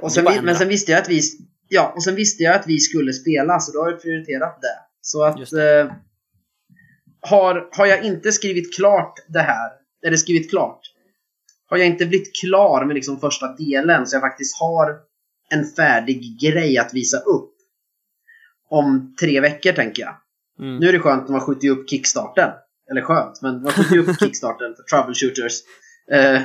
[0.00, 1.20] Och Det sen, vi- men sen visste jag att vi
[1.68, 4.78] Ja, och sen visste jag att vi skulle spela så då har jag prioriterat det.
[5.00, 5.92] Så att Just eh,
[7.20, 9.70] har, har jag inte skrivit klart det här,
[10.06, 10.80] eller skrivit klart,
[11.66, 14.98] har jag inte blivit klar med liksom första delen så jag faktiskt har
[15.50, 17.54] en färdig grej att visa upp
[18.68, 20.16] om tre veckor tänker jag.
[20.58, 20.78] Mm.
[20.78, 22.50] Nu är det skönt att man skjuter ju upp kickstarten.
[22.90, 25.52] Eller skönt, men man skjuter ju upp kickstarten för troubleshooters.
[26.10, 26.42] Eh,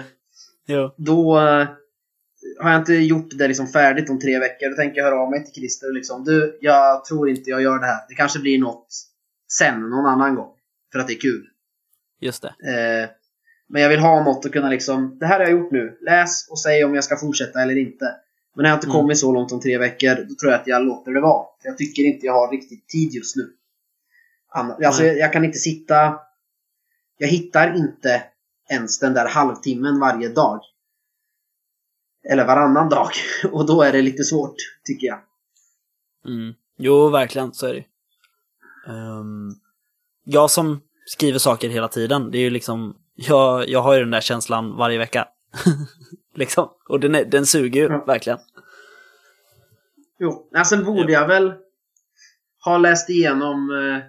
[0.98, 1.68] då eh,
[2.62, 4.70] har jag inte gjort det liksom färdigt om tre veckor.
[4.70, 7.62] Då tänker jag höra av mig till Christer och liksom Du, jag tror inte jag
[7.62, 8.00] gör det här.
[8.10, 8.88] Det kanske blir något
[9.60, 10.54] sen, någon annan gång.
[10.92, 11.46] För att det är kul.
[12.22, 12.48] Just det.
[13.04, 13.10] Eh,
[13.70, 15.98] men jag vill ha något att kunna liksom, det här har jag gjort nu.
[16.02, 18.06] Läs och säg om jag ska fortsätta eller inte.
[18.56, 18.96] Men när jag inte Mm.
[18.96, 21.46] kommit så långt om tre veckor, då tror jag att jag låter det vara.
[21.62, 23.44] För jag tycker inte jag har riktigt tid just nu.
[24.50, 26.20] Alltså, jag, jag kan inte sitta...
[27.18, 28.24] Jag hittar inte
[28.70, 30.60] ens den där halvtimmen varje dag.
[32.30, 33.10] Eller varannan dag.
[33.52, 35.20] Och då är det lite svårt, tycker jag.
[36.26, 36.54] Mm.
[36.78, 37.84] Jo, verkligen, så är det
[38.92, 39.56] um,
[40.24, 44.12] Jag som skriver saker hela tiden, det är ju liksom, jag, jag har ju den
[44.12, 45.28] där känslan varje vecka.
[46.36, 46.70] liksom.
[46.90, 48.06] Och den, är, den suger ju, Ja.
[48.06, 48.40] verkligen.
[50.20, 51.54] Jo, alltså borde jag väl
[52.66, 54.04] ha läst igenom eh,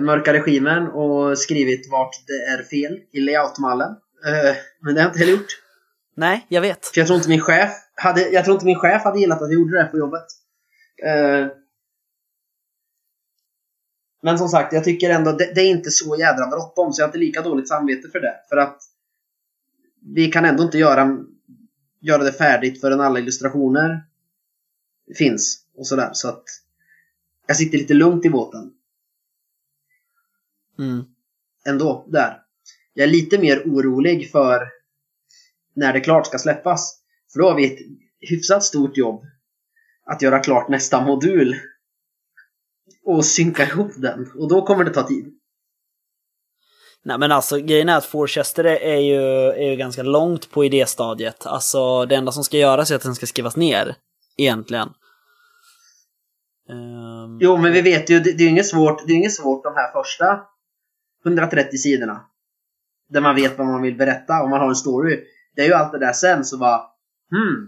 [0.00, 3.90] Mörka Regimen och skrivit vart det är fel i layoutmallen.
[4.26, 5.62] Eh, men det har jag inte heller gjort.
[6.14, 6.86] Nej, jag vet.
[6.86, 9.48] För jag tror inte min chef hade, jag tror inte min chef hade gillat att
[9.48, 10.26] jag gjorde det här på jobbet.
[11.04, 11.46] Eh,
[14.22, 17.06] men som sagt, jag tycker ändå det, det är inte så jädra bråttom så jag
[17.06, 18.34] har inte lika dåligt samvete för det.
[18.48, 18.82] För att
[20.14, 21.18] vi kan ändå inte göra,
[22.00, 24.04] göra det färdigt förrän alla illustrationer
[25.16, 26.10] finns och sådär.
[26.12, 26.44] Så att
[27.46, 28.72] jag sitter lite lugnt i båten
[30.78, 31.04] Mm.
[31.66, 32.38] ändå där.
[32.94, 34.68] Jag är lite mer orolig för
[35.76, 37.00] när det klart ska släppas.
[37.32, 37.78] För då har vi ett
[38.20, 39.24] hyfsat stort jobb
[40.06, 41.56] att göra klart nästa modul
[43.04, 44.30] och synka ihop den.
[44.38, 45.34] Och då kommer det ta tid.
[47.02, 51.46] Nej men alltså grejen är att Forchester är ju, är ju ganska långt på idéstadiet.
[51.46, 53.94] Alltså det enda som ska göras är att den ska skrivas ner.
[54.36, 54.88] Egentligen.
[56.70, 59.34] Ehm, Jo, men vi vet ju, det, det är ju inget svårt, det är inget
[59.34, 60.40] svårt de här första
[61.26, 62.20] 130 sidorna.
[63.08, 65.20] Där man vet vad man vill berätta och man har en story.
[65.56, 66.80] Det är ju allt det där sen så bara
[67.30, 67.66] Hmm,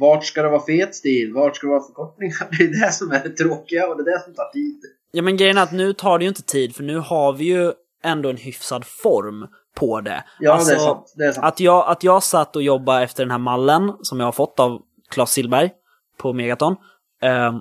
[0.00, 1.32] vart ska det vara fet stil?
[1.32, 2.36] Vart ska det vara förkortningar?
[2.58, 4.80] Det är det som är det tråkiga och det är det som tar tid.
[5.12, 7.44] Ja men grejen är att nu tar det ju inte tid för nu har vi
[7.44, 7.72] ju
[8.02, 10.24] ändå en hyfsad form på det.
[10.40, 11.12] Ja, Alltså, det är sant.
[11.16, 11.46] Det är sant.
[11.46, 14.60] Att jag, att jag satt och jobbade efter den här mallen som jag har fått
[14.60, 15.70] av Claes Silberg
[16.18, 16.76] på Megaton.
[17.22, 17.54] ehm,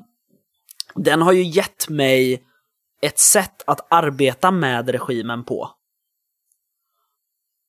[0.96, 2.44] den har ju gett mig
[3.02, 5.70] ett sätt att arbeta med regimen på.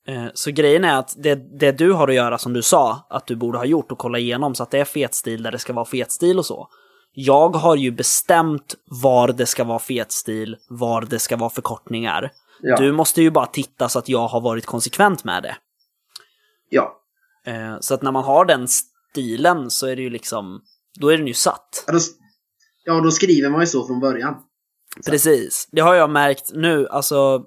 [0.06, 3.26] Eh, Så grejen är att det, det du har att göra som du sa att
[3.26, 5.72] du borde ha gjort och kolla igenom så att det är fetstil där det ska
[5.72, 6.68] vara fetstil och så.
[7.12, 12.30] Jag har ju bestämt var det ska vara fetstil, var det ska vara förkortningar.
[12.60, 12.76] Ja.
[12.76, 15.56] Du måste ju bara titta så att jag har varit konsekvent med det.
[16.68, 16.96] Ja.
[17.46, 20.60] Eh, Så att när man har den stilen så är det ju liksom,
[21.00, 21.84] då är den ju satt.
[21.86, 21.98] Ja, då,
[22.84, 24.34] ja, då skriver man ju så från början.
[25.00, 25.12] Liksom.
[25.12, 25.68] Precis.
[25.72, 27.44] Det har jag märkt nu, alltså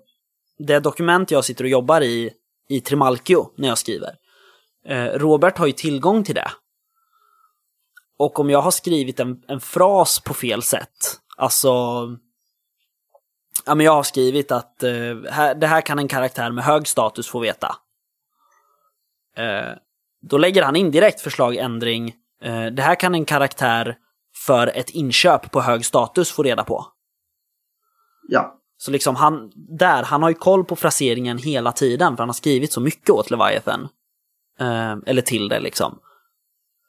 [0.57, 2.31] det dokument jag sitter och jobbar i,
[2.69, 4.15] i Trimalchio när jag skriver.
[4.87, 6.51] Eh, Robert har ju tillgång till det.
[8.17, 11.69] Och om jag har skrivit en, en fras på fel sätt, alltså...
[13.65, 14.91] Ja, men jag har skrivit att eh,
[15.29, 17.75] här, det här kan en karaktär med hög status få veta.
[19.37, 19.71] Eh,
[20.21, 22.13] då lägger han in direkt förslag ändring.
[22.41, 23.97] Eh, det här kan en karaktär
[24.45, 26.87] för ett inköp på hög status få reda på.
[28.27, 28.59] Ja.
[28.77, 32.33] Så liksom han, där, han har ju koll på fraseringen hela tiden för han har
[32.33, 33.87] skrivit så mycket åt Leviathan.
[34.59, 35.99] Eh, eller till det liksom.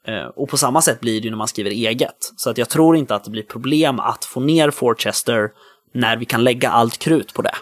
[0.06, 2.32] Eh, och på samma sätt blir det ju när man skriver eget.
[2.36, 5.52] Så att jag tror inte att det blir problem att få ner Forchester
[5.92, 7.54] när vi kan lägga allt krut på det.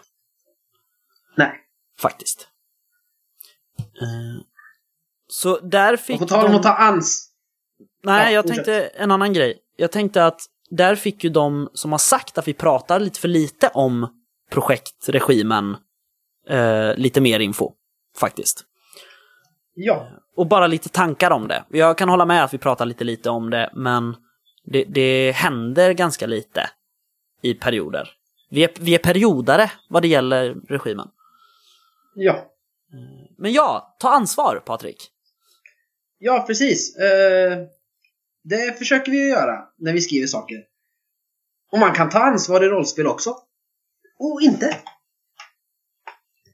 [1.37, 1.53] Nej.
[1.99, 2.49] Faktiskt.
[3.79, 4.43] Eh,
[5.29, 6.57] så där fick Och på tal om de...
[6.57, 7.29] att ta ans...
[8.05, 9.59] Nej, Ja, jag tänkte en annan grej.
[9.77, 10.41] Jag tänkte att
[10.77, 15.77] där fick ju de som har sagt att vi pratar lite för lite om projektregimen
[16.49, 17.73] eh, lite mer info,
[18.19, 18.65] faktiskt.
[19.75, 20.09] Ja.
[20.37, 21.65] Och bara lite tankar om det.
[21.69, 24.17] Jag kan hålla med att vi pratar lite lite om det, men
[24.65, 26.71] det, det händer ganska lite
[27.43, 28.11] i perioder.
[28.51, 31.09] Vi är, vi är periodare vad det gäller regimen.
[32.15, 32.53] Ja.
[33.39, 35.09] Men ja, ta ansvar, Patrik.
[36.19, 36.97] Ja, precis.
[36.97, 37.59] Eh,
[38.45, 40.57] det försöker vi ju göra när vi skriver saker.
[41.73, 43.31] Och man kan ta ansvar i rollspel också.
[44.19, 44.77] Och inte.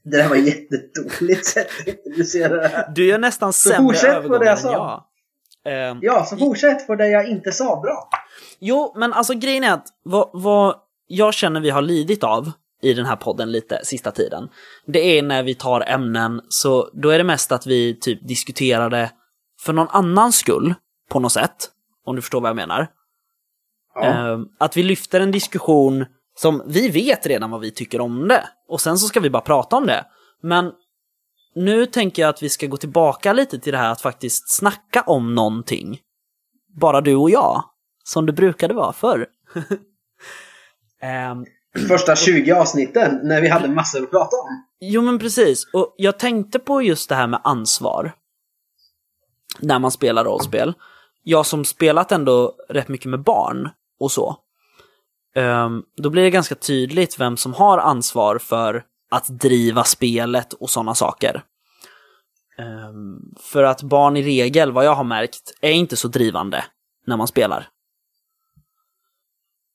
[0.02, 2.92] Det där var jättedåligt sätt att introducera det här.
[2.94, 5.04] Du gör nästan Så sämre övergångar än jag.
[5.64, 8.08] Ehm, Ja, så fortsätt på det jag inte sa bra.
[8.58, 10.76] Jo, men alltså grejen är att vad, vad
[11.06, 14.48] jag känner vi har lidit av i den här podden lite sista tiden,
[14.86, 18.90] det är när vi tar ämnen så då är det mest att vi typ diskuterar
[18.90, 19.10] det
[19.60, 20.74] för någon annans skull
[21.10, 21.70] på något sätt,
[22.08, 22.86] om du förstår vad jag menar.
[23.94, 24.04] Ja.
[24.04, 28.48] Ehm, att vi lyfter en diskussion som vi vet redan vad vi tycker om det
[28.68, 30.04] och sen så ska vi bara prata om det.
[30.42, 30.72] Men
[31.54, 35.02] nu tänker jag att vi ska gå tillbaka lite till det här att faktiskt snacka
[35.02, 35.98] om någonting.
[36.80, 37.64] Bara du och jag.
[38.04, 39.26] Som det brukade vara förr.
[41.02, 41.44] Ehm,
[41.88, 44.64] Första 20 avsnitten när vi hade massor att prata om.
[44.80, 48.12] jo men precis, och jag tänkte på just det här med ansvar.
[49.60, 50.74] När man spelar rollspel.
[51.22, 54.36] Jag som spelat ändå rätt mycket med barn och så.
[55.34, 60.70] Ehm, då blir det ganska tydligt vem som har ansvar för att driva spelet och
[60.70, 61.42] sådana saker.
[62.58, 66.64] Ehm, för att barn i regel, vad jag har märkt, är inte så drivande
[67.06, 67.68] när man spelar.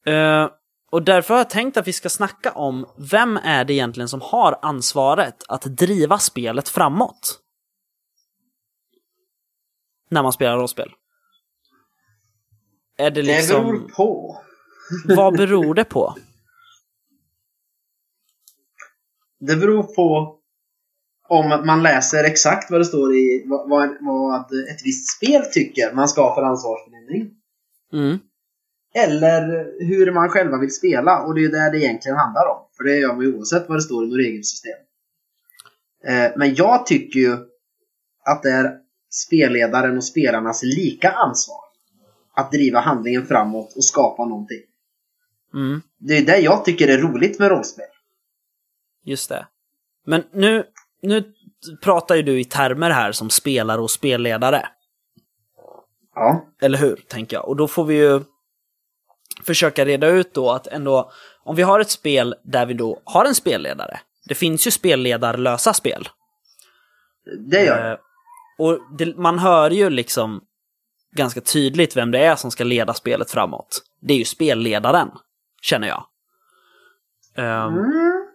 [0.05, 0.49] Ehm,
[0.91, 4.21] och därför har jag tänkt att vi ska snacka om vem är det egentligen som
[4.21, 7.39] har ansvaret att driva spelet framåt?
[10.09, 10.91] När man spelar rollspel.
[12.97, 13.65] Är det Det liksom...
[13.65, 14.41] beror på.
[15.15, 16.15] Vad beror det på?
[19.39, 20.39] Det beror på
[21.27, 25.93] om man läser exakt vad det står i vad, vad, vad ett visst spel tycker
[25.93, 27.31] man ska ha för ansvarsfördelning.
[27.93, 28.19] Mm.
[28.95, 31.23] Eller hur man själva vill spela.
[31.23, 32.67] Och det är det det egentligen handlar om.
[32.77, 34.79] För det gör man ju oavsett vad det står i något regelsystem.
[36.07, 37.37] Eh, men jag tycker ju
[38.25, 38.77] att det är
[39.09, 41.62] spelledaren och spelarnas lika ansvar.
[42.35, 44.61] Att driva handlingen framåt och skapa någonting.
[45.53, 45.81] Mm.
[45.97, 47.85] Det är det jag tycker är roligt med rollspel.
[49.03, 49.47] Just det.
[50.05, 50.63] Men nu,
[51.01, 51.33] nu
[51.83, 54.67] pratar ju du i termer här som spelare och spelledare.
[56.15, 56.45] Ja.
[56.61, 57.47] Eller hur, tänker jag.
[57.47, 58.21] Och då får vi ju
[59.43, 61.11] försöka reda ut då att ändå,
[61.43, 63.99] om vi har ett spel där vi då har en spelledare.
[64.25, 66.09] Det finns ju spelledarlösa spel.
[67.49, 67.91] Det gör.
[67.91, 67.97] Eh,
[68.57, 70.41] och det, man hör ju liksom
[71.15, 73.81] ganska tydligt vem det är som ska leda spelet framåt.
[74.01, 75.09] Det är ju spelledaren,
[75.61, 76.05] känner jag.
[77.35, 78.27] Ehm, Mm.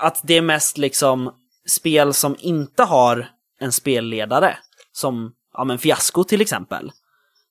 [0.00, 1.34] att det är mest liksom
[1.66, 3.28] spel som inte har
[3.60, 4.56] en spelledare,
[4.92, 6.92] som ja, men Fiasko till exempel.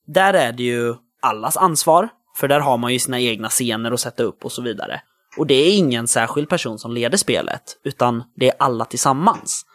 [0.06, 4.00] Där är det ju allas ansvar, för där har man ju sina egna scener att
[4.00, 5.02] sätta upp och så vidare.
[5.38, 9.66] Och det är ingen särskild person som leder spelet, utan det är alla tillsammans.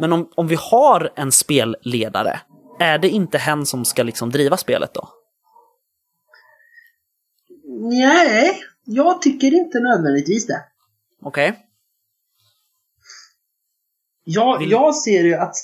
[0.00, 2.40] Men om, om vi har en spelledare,
[2.78, 5.08] är det inte hen som ska liksom driva spelet då?
[7.80, 10.64] Nej, jag tycker inte nödvändigtvis det.
[11.22, 11.60] Okej?
[14.26, 15.54] jag, Vill- jag ser ju att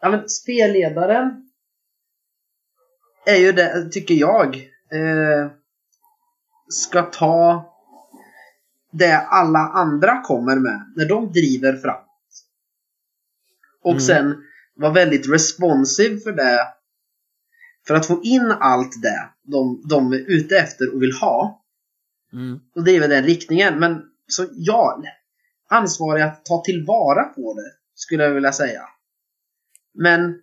[0.00, 1.50] ja, men, spelledaren
[3.26, 4.56] är ju det, tycker jag,
[4.92, 5.50] eh,
[6.68, 7.72] ska ta
[8.90, 12.06] det alla andra kommer med när de driver framåt.
[13.82, 14.00] Och Mm.
[14.00, 14.42] sen
[14.76, 16.68] vara väldigt responsive för det.
[17.86, 21.64] För att få in allt det de, de är ute efter och vill ha.
[22.32, 22.60] Mm.
[22.74, 23.78] Och driva den riktningen.
[23.78, 25.02] Men så ja,
[25.68, 28.82] ansvarig att ta tillvara på det, skulle jag vilja säga.
[29.94, 30.34] Men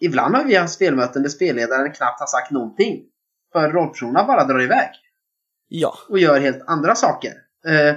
[0.00, 3.04] ibland har vi haft spelmöten där spelledaren knappt har sagt någonting.
[3.52, 4.90] För rollpersonerna bara drar iväg
[5.68, 5.94] Ja.
[6.08, 7.32] och gör helt andra saker.
[7.66, 7.94] Eh,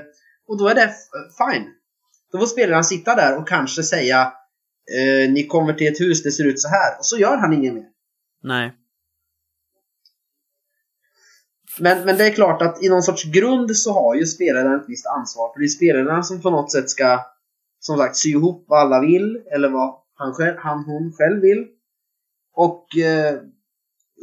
[0.48, 0.94] och då är det
[1.38, 1.74] fine.
[2.32, 4.34] Då får spelaren sitta där och kanske säga
[4.96, 6.98] eh, Ni kommer till ett hus, det ser ut så här.
[7.00, 7.88] Och så gör han inget mer.
[8.44, 8.74] Nej.
[11.80, 14.86] Men, men det är klart att i någon sorts grund så har ju spelaren ett
[14.90, 15.54] visst ansvar.
[15.54, 17.26] För det är spelarna som på något sätt ska
[17.80, 19.44] som sagt sy ihop vad alla vill.
[19.52, 21.68] Eller vad han, själv, han hon själv vill.
[22.54, 23.40] Och eh,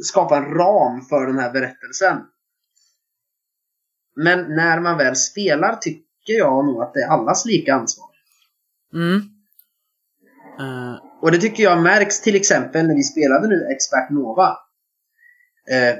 [0.03, 2.17] skapa en ram för den här berättelsen.
[4.15, 8.09] Men när man väl spelar tycker jag nog att det är allas lika ansvar.
[8.93, 9.34] Mm.
[10.59, 14.57] Eh, Och det tycker jag märks till exempel när vi spelade nu Expert Nova.
[15.71, 15.95] Eh,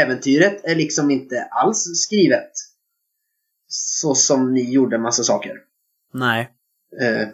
[0.00, 2.50] äventyret är liksom inte alls skrivet
[3.68, 5.52] så som ni gjorde massa saker.
[6.12, 6.50] nej.
[7.00, 7.28] Eh,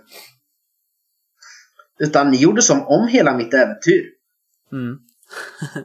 [1.99, 4.05] utan ni gjorde som om hela mitt äventyr.
[4.73, 4.99] Mm.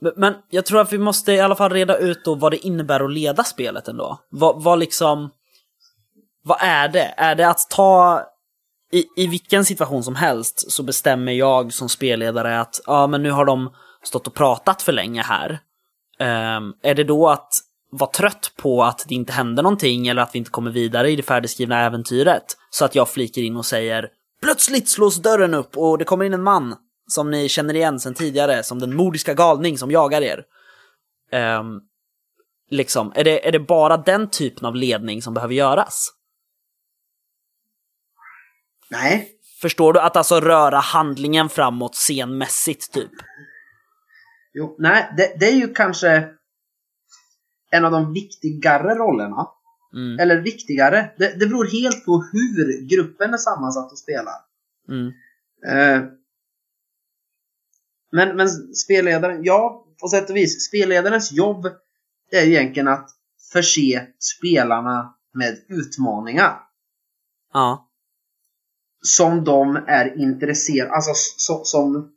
[0.00, 2.66] Men- Men jag tror att vi måste i alla fall reda ut då vad det
[2.66, 4.20] innebär att leda spelet ändå.
[4.28, 5.30] Vad, vad liksom...
[6.42, 7.14] Vad är det?
[7.16, 8.22] Är det att ta...
[8.92, 13.30] I, I vilken situation som helst så bestämmer jag som spelledare att ja, men nu
[13.30, 13.70] har de
[14.02, 15.50] stått och pratat för länge här.
[16.18, 17.54] Um, är det då att
[17.90, 21.16] vara trött på att det inte händer någonting eller att vi inte kommer vidare i
[21.16, 22.44] det färdigskrivna äventyret?
[22.70, 24.08] Så att jag flikar in och säger
[24.42, 26.76] Plötsligt slås dörren upp och det kommer in en man
[27.08, 30.44] som ni känner igen sedan tidigare som den mordiska galning som jagar er.
[31.58, 31.80] Um,
[32.70, 36.10] liksom, är det, är det bara den typen av ledning som behöver göras?
[38.92, 39.28] Nej,
[39.60, 40.00] Förstår du?
[40.00, 43.10] Att alltså röra handlingen framåt scenmässigt typ.
[44.54, 46.28] jo, nej det, det är ju kanske
[47.70, 49.46] en av de viktigare rollerna.
[49.94, 51.10] Mm, Eller viktigare.
[51.18, 54.34] Det, det beror helt på hur gruppen är sammansatt och spelar.
[54.88, 55.12] mm,
[55.66, 56.02] Eh,
[58.12, 60.66] men, men spelledaren, ja, på sätt och vis.
[60.68, 61.66] Spelledarens jobb
[62.30, 63.10] är ju egentligen att
[63.52, 66.60] förse spelarna med utmaningar.
[67.52, 67.88] ja,
[69.02, 72.12] Som de är intresserade alltså so, som,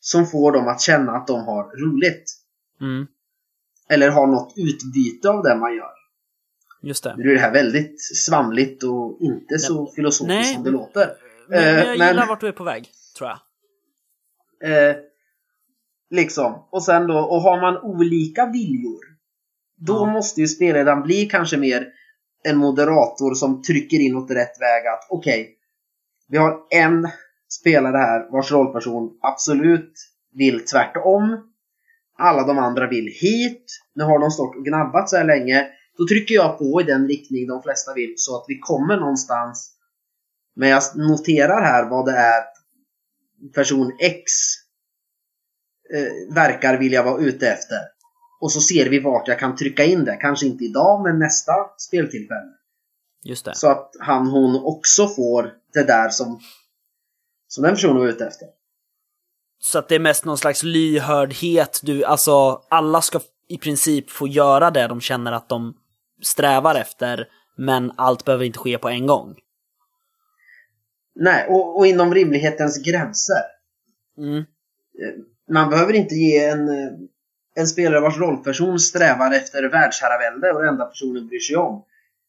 [0.00, 2.32] som får dem att känna att de har roligt.
[2.80, 3.06] mm,
[3.88, 5.90] Eller har något utbyte av det man gör.
[6.82, 7.14] just det.
[7.16, 10.54] Nu är det här väldigt svamligt och inte så filosofiskt Nej.
[10.54, 11.10] som det låter.
[11.48, 13.38] Men, jag Eh, gillar men- vart du är på väg, tror jag.
[14.90, 14.96] Eh,
[16.10, 16.64] liksom.
[16.70, 19.00] Och sen då, och har man olika viljor.
[19.76, 20.12] Då Ja.
[20.12, 21.88] måste ju spelledaren bli kanske mer
[22.44, 25.56] en moderator som trycker in åt rätt väg att okej,
[26.28, 27.08] vi har en
[27.60, 29.92] spelare här vars rollperson absolut
[30.32, 31.50] vill tvärtom.
[32.18, 33.64] Alla de andra vill hit.
[33.94, 35.68] Nu har de stått och gnabbat så här länge.
[35.98, 39.70] Då trycker jag på i den riktning de flesta vill så att vi kommer någonstans.
[40.56, 42.44] Men jag noterar här vad det är
[43.54, 44.32] person X
[45.94, 47.78] eh, verkar vilja vara ute efter.
[48.40, 50.16] Och så ser vi vart jag kan trycka in det.
[50.16, 52.52] Kanske inte idag, men nästa speltillfälle.
[53.24, 53.54] Just det.
[53.54, 56.40] Så att han, hon också får det där som,
[57.48, 58.48] som den personen var ute efter.
[59.58, 64.28] Så att det är mest någon slags lyhördhet, du, alltså alla ska i princip få
[64.28, 65.76] göra det de känner att de
[66.22, 69.34] strävar efter, men allt behöver inte ske på en gång.
[71.14, 73.42] Nej, och, och inom rimlighetens gränser.
[74.18, 74.44] Mm.
[75.50, 76.68] Man behöver inte ge en,
[77.54, 81.84] en spelare vars rollperson strävar efter världsherravälde och det enda personen bryr sig om.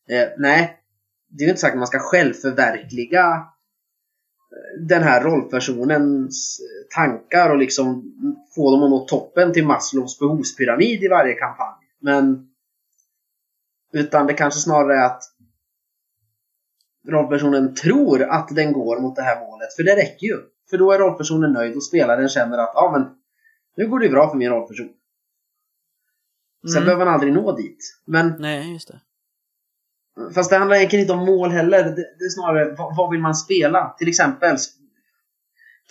[0.09, 0.79] Eh, nej,
[1.29, 7.49] det är ju inte sagt att man ska självförverkliga eh, den här rollpersonens eh, tankar
[7.49, 8.03] och liksom
[8.55, 11.75] få dem att nå toppen till Maslows behovspyramid i varje kampanj.
[12.01, 12.47] Men
[13.93, 15.23] utan det kanske snarare är att
[17.07, 19.73] rollpersonen tror att den går mot det här målet.
[19.75, 20.37] För det räcker ju.
[20.69, 23.15] För då är rollpersonen nöjd och spelaren känner att ja men
[23.77, 24.89] nu går det bra för min rollperson.
[26.67, 26.85] Sen Mm.
[26.85, 27.77] behöver man aldrig nå dit.
[28.05, 28.99] Men Nej, just det.
[30.33, 31.83] Fast det handlar egentligen inte om mål heller.
[31.83, 33.95] Det, är snarare vad, vad vill man spela?
[33.97, 34.57] Till exempel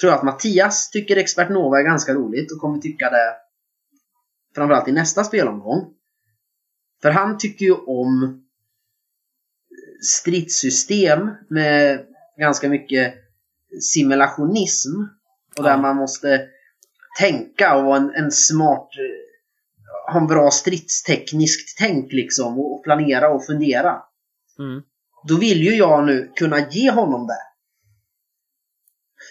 [0.00, 3.36] tror jag att Mattias tycker Expert Nova är ganska roligt och kommer tycka det
[4.54, 5.94] framförallt i nästa spelomgång.
[7.02, 8.44] För han tycker ju om
[10.04, 12.06] stridssystem med
[12.38, 13.14] ganska mycket
[13.80, 14.90] simulationism.
[15.56, 16.48] Och där man måste
[17.18, 18.88] tänka och vara en, en smart,
[20.12, 24.02] ha en bra stridstekniskt tänk liksom och planera och fundera.
[24.58, 24.82] Mm.
[25.28, 27.38] Då vill ju jag nu kunna ge honom det.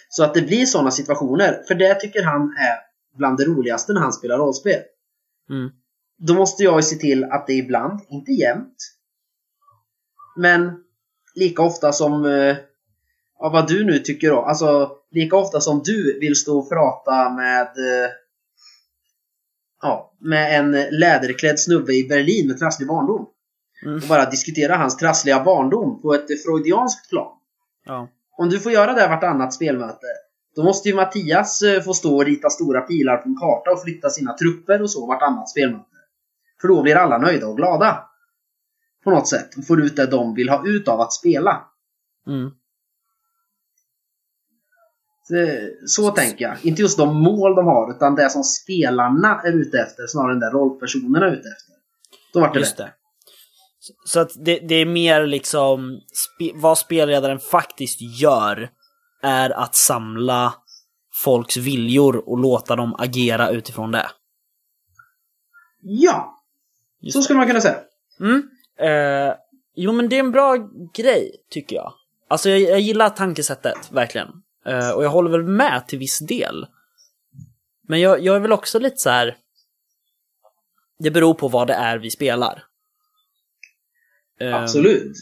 [0.10, 1.64] Så att det blir sådana situationer.
[1.68, 2.78] För det tycker han är
[3.18, 4.82] bland det roligaste när han spelar rollspel.
[5.50, 5.72] Mm.
[6.18, 8.78] Då måste jag ju se till att det ibland, inte jämt,
[10.36, 10.84] men
[11.36, 12.58] lika ofta som eh,
[13.40, 14.42] ja, vad du nu tycker då.
[14.42, 18.12] Alltså lika ofta som du vill stå och prata med eh,
[19.82, 23.28] ja, med en läderklädd snubbe i Berlin med trasslig barndom.
[23.86, 23.96] Mm.
[23.96, 27.38] Och bara diskutera hans trassliga barndom på ett freudianskt plan.
[27.86, 28.08] Ja.
[28.38, 30.08] Om du får göra det vartannat spelmöte,
[30.56, 33.82] då måste ju Mattias eh, få stå och rita stora pilar på en karta och
[33.82, 35.86] flytta sina trupper och så vartannat spelmöte.
[36.62, 38.10] För då blir alla nöjda och glada.
[39.04, 39.58] På något sätt.
[39.58, 41.64] Och får ut det de vill ha ut av att spela.
[42.28, 42.52] Mm.
[45.24, 45.36] Så,
[45.86, 46.66] så tänker jag.
[46.66, 50.40] Inte just de mål de har, utan det som spelarna är ute efter, snarare än
[50.40, 51.76] det rollpersonerna är ute efter.
[52.34, 52.88] Då vart det Just rätt.
[52.88, 52.94] det.
[54.06, 58.70] Så- att det, det är mer liksom, spe, vad spelledaren faktiskt gör
[59.22, 60.54] är att samla
[61.24, 64.10] folks viljor och låta dem agera utifrån det.
[65.82, 66.44] Ja!
[67.02, 67.78] Just Så skulle man kunna säga.
[68.20, 68.50] Mm.
[68.80, 69.36] Eh,
[69.76, 70.58] jo men det är en bra
[70.94, 71.94] grej, tycker jag.
[72.28, 74.28] Alltså jag, jag gillar tankesättet, verkligen.
[74.66, 76.68] Eh, och jag håller väl med till viss del.
[77.88, 79.38] Men jag, jag är väl också lite så här.
[81.00, 82.64] Det beror på vad det är vi spelar.
[84.40, 85.18] Eh, Absolut.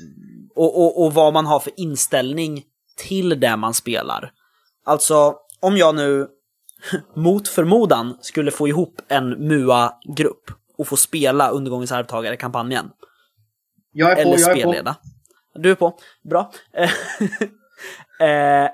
[0.55, 2.64] och, och, och vad man har för inställning
[2.97, 4.32] till det man spelar.
[4.86, 6.28] Alltså, om jag nu
[7.16, 12.89] mot förmodan skulle få ihop en MUA-grupp och få spela Undergångens arvtagare-kampanjen.
[13.91, 14.95] Jag är på, Eller jag är på.
[15.53, 15.97] Du är på.
[16.24, 16.51] Bra.
[18.20, 18.70] eh,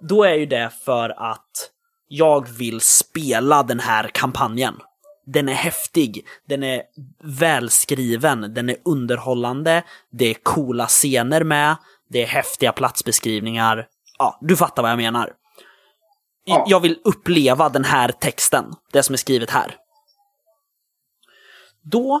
[0.00, 1.70] då är ju det för att
[2.08, 4.74] jag vill spela den här kampanjen.
[5.32, 6.82] Den är häftig, den är
[7.22, 11.76] välskriven, den är underhållande, det är coola scener med,
[12.08, 13.88] det är häftiga platsbeskrivningar.
[14.18, 15.32] Ja, du fattar vad jag menar.
[16.44, 16.64] Ja.
[16.68, 19.76] Jag vill uppleva den här texten, det som är skrivet här.
[21.82, 22.20] Då,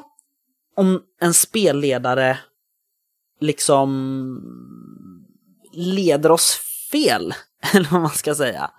[0.76, 2.38] om en spelledare
[3.40, 3.88] liksom
[5.72, 6.60] leder oss
[6.92, 7.34] fel,
[7.74, 8.70] eller vad man ska säga.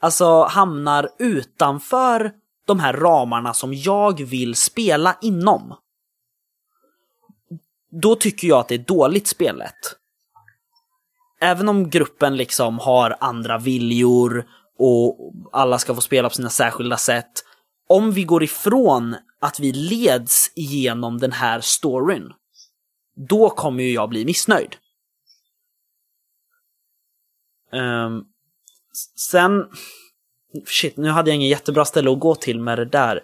[0.00, 2.32] Alltså hamnar utanför
[2.66, 5.76] de här ramarna som jag vill spela inom.
[7.90, 9.96] Då tycker jag att det är dåligt spelet.
[11.40, 14.48] Även om gruppen liksom har andra viljor
[14.78, 17.44] och alla ska få spela på sina särskilda sätt.
[17.88, 22.32] Om vi går ifrån att vi leds igenom den här storyn,
[23.28, 24.76] då kommer ju jag bli missnöjd.
[27.72, 28.24] Ehm,
[29.16, 29.66] sen...
[30.66, 33.16] Shit, nu hade jag ingen jättebra ställe att gå till med det där.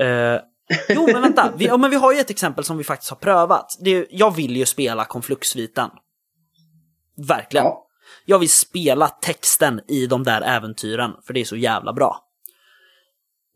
[0.00, 0.40] Eh,
[0.88, 1.52] jo, men vänta.
[1.56, 3.78] Vi, ja, men vi har ju ett exempel som vi faktiskt har prövat.
[3.84, 5.90] Är, jag vill ju spela konfluktsviten.
[7.28, 7.66] Verkligen.
[7.66, 7.86] Ja.
[8.24, 12.20] Jag vill spela texten i de där äventyren, för det är så jävla bra.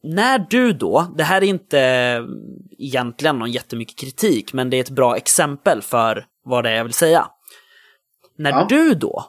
[0.03, 1.79] När du då, det här är inte
[2.79, 6.85] egentligen någon jättemycket kritik, men det är ett bra exempel för vad det är jag
[6.85, 7.29] vill säga.
[8.39, 8.67] När Ja.
[8.69, 9.25] du då,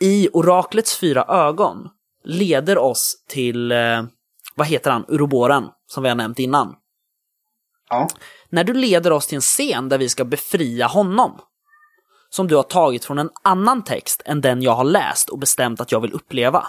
[0.00, 1.88] i oraklets fyra ögon,
[2.24, 4.02] leder oss till, eh,
[4.54, 6.74] vad heter han, Uroboren, som vi har nämnt innan.
[7.90, 8.08] Ja.
[8.50, 11.40] När du leder oss till en scen där vi ska befria honom,
[12.30, 15.80] som du har tagit från en annan text än den jag har läst och bestämt
[15.80, 16.66] att jag vill uppleva,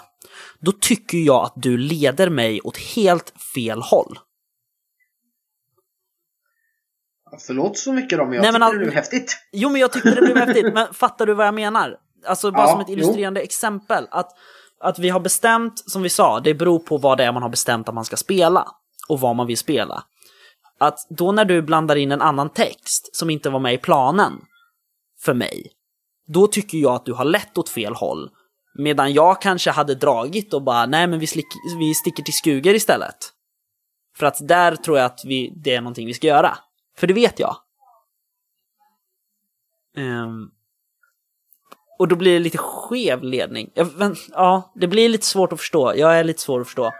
[0.58, 4.18] då tycker jag att du leder mig åt helt fel håll.
[7.46, 9.36] Förlåt så mycket då, men jag Nej, men all- det är häftigt.
[9.52, 11.96] Jo, men jag tyckte det blev häftigt, men fattar du vad jag menar?
[12.26, 14.30] Alltså bara Ja, som ett illustrerande exempel, att,
[14.80, 17.48] att vi har bestämt, som vi sa, det beror på vad det är man har
[17.48, 18.68] bestämt att man ska spela
[19.08, 20.04] och vad man vill spela.
[20.78, 24.32] Att då när du blandar in en annan text som inte var med i planen
[25.20, 25.72] för mig,
[26.26, 28.30] då tycker jag att du har lett åt fel håll.
[28.78, 31.46] Medan jag kanske hade dragit och bara, nej men vi, slick,
[31.78, 33.16] vi sticker till Skuger istället.
[34.16, 36.58] För att där tror jag att vi, det är någonting vi ska göra.
[36.98, 37.56] För det vet jag.
[39.96, 40.50] Um,
[41.98, 43.70] och då blir det lite skev ledning.
[43.74, 45.92] Ja, men, ja, det blir lite svårt att förstå.
[45.96, 46.92] Jag är lite svår att förstå.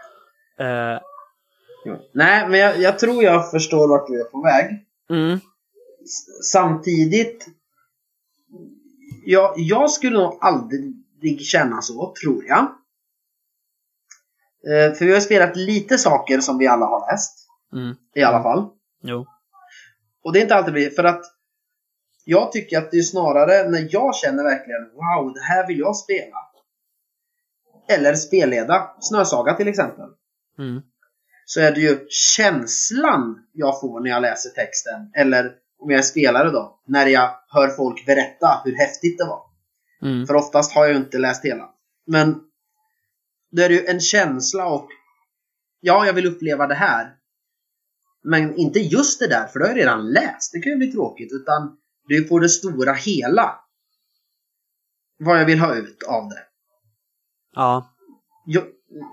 [0.57, 1.01] Ja.
[2.13, 4.85] Nej, men jag, jag tror jag förstår vart du är på väg.
[5.09, 5.39] mm,
[6.43, 7.47] Samtidigt...
[9.25, 12.59] Jag, jag skulle nog aldrig känna så, tror jag.
[14.67, 17.47] Eh, för vi har spelat lite saker som vi alla har läst.
[17.73, 18.69] mm, I alla fall.
[19.03, 19.25] jo.
[20.23, 21.21] Och det är inte alltid för att
[22.29, 25.95] Jag tycker att det är snarare när jag känner verkligen wow, det här vill jag
[25.95, 26.37] spela.
[27.89, 28.95] Eller spelleda.
[28.99, 30.05] Snösaga till exempel.
[30.59, 30.81] Mm.
[31.45, 35.11] Så är det ju känslan jag får när jag läser texten.
[35.15, 36.79] Eller om jag är spelare då.
[36.87, 39.41] När jag hör folk berätta hur häftigt det var.
[40.01, 40.27] Mm.
[40.27, 41.69] För oftast har jag ju inte läst hela.
[42.07, 42.39] Men
[43.51, 44.87] då är det ju en känsla och
[45.79, 47.13] ja, jag vill uppleva det här.
[48.23, 50.53] Men inte just det där, för då har jag redan läst.
[50.53, 51.31] Det kan ju bli tråkigt.
[51.31, 53.59] Utan det är på det stora hela.
[55.19, 56.43] Vad jag vill ha ut av det.
[57.55, 57.93] Ja.
[58.45, 58.61] Jo,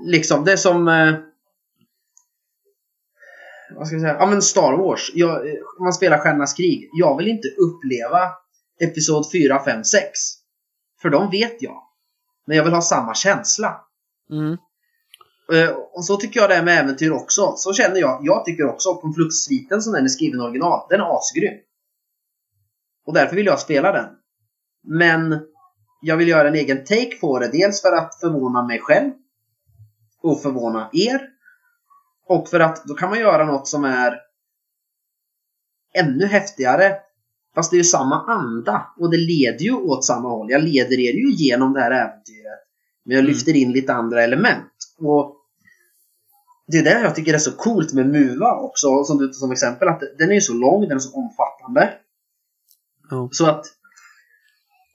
[0.04, 0.88] liksom, det är som...
[0.88, 1.14] Eh,
[3.76, 4.16] vad ska jag säga?
[4.18, 5.10] Ja men Star Wars.
[5.14, 6.90] Jag, eh, man spelar Stjärnornas krig.
[6.92, 8.32] Jag vill inte uppleva
[8.80, 10.02] Episod 4, 5, 6.
[11.02, 11.82] För de vet jag.
[12.46, 13.80] Men jag vill ha samma känsla.
[14.30, 14.56] Mm.
[15.52, 17.52] Eh, och så tycker jag det är med äventyr också.
[17.56, 18.20] Så känner jag.
[18.22, 20.86] Jag tycker också på Flux-sviten som den är skriven original.
[20.90, 21.58] Den är asgrym.
[23.06, 24.08] Och därför vill jag spela den.
[24.82, 25.40] Men
[26.02, 27.48] jag vill göra en egen take på det.
[27.48, 29.12] Dels för att förvåna mig själv.
[30.22, 31.28] Och förvåna er.
[32.26, 34.20] Och för att då kan man göra något som är
[35.94, 36.96] ännu häftigare.
[37.54, 38.86] Fast det är ju samma anda.
[38.98, 40.50] Och det leder ju åt samma håll.
[40.50, 42.60] Jag leder er ju igenom det här äventyret.
[43.04, 43.32] Men jag Mm.
[43.32, 44.72] lyfter in lite andra element.
[44.98, 45.36] Och
[46.66, 49.04] det är det jag tycker är så coolt med Muva också.
[49.04, 49.88] Som du som exempel.
[49.88, 51.94] Att den är ju så lång, den är så omfattande.
[53.10, 53.28] Ja.
[53.32, 53.66] Så att...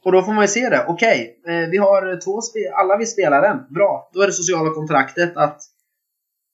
[0.03, 0.85] Och då får man ju se det.
[0.87, 3.73] Okej, eh, vi har två spe- alla vi spelar den.
[3.73, 4.09] Bra.
[4.13, 5.61] Då är det sociala kontraktet att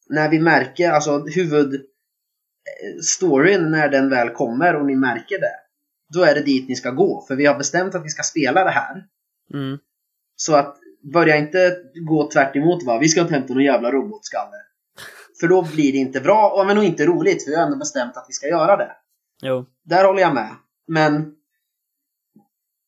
[0.09, 5.55] när vi märker, alltså huvud eh, när den väl kommer och ni märker det.
[6.13, 7.25] Då är det dit ni ska gå.
[7.27, 9.05] För vi har bestämt att vi ska spela det här.
[9.53, 9.77] Mm.
[10.35, 10.77] Så att
[11.13, 11.77] börja inte
[12.07, 12.99] gå tvärt emot va.
[12.99, 14.57] Vi ska inte hämta någon jävla robotskalle.
[15.39, 17.43] För då blir det inte bra och men och inte roligt.
[17.43, 18.91] För vi har ändå bestämt att vi ska göra det.
[19.41, 19.65] Jo.
[19.83, 20.49] Där håller jag med.
[20.87, 21.35] Men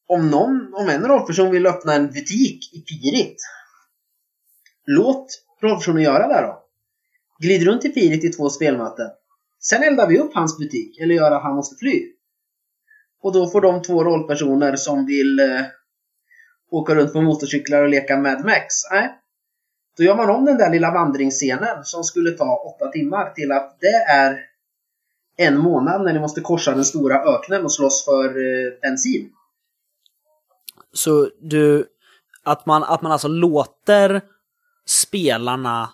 [0.07, 3.37] om någon, om en rollperson vill öppna en butik i Pirit.
[4.85, 6.63] Låt rollpersonen göra det då.
[7.39, 9.09] Glid runt i Pirit i två spelmöten.
[9.59, 12.11] Sen eldar vi upp hans butik eller gör att han måste fly.
[13.21, 15.61] Och då får de två rollpersoner som vill eh,
[16.71, 18.65] åka runt på motorcyklar och leka Mad Max.
[18.91, 19.19] Nej.
[19.97, 23.77] Då gör man om den där lilla vandringsscenen som skulle ta åtta timmar till att
[23.79, 24.39] det är
[25.37, 29.29] en månad när ni måste korsa den stora öknen och slåss för eh, bensin.
[30.93, 31.85] Så du,
[32.43, 34.21] att man, att man alltså låter
[34.85, 35.89] spelarna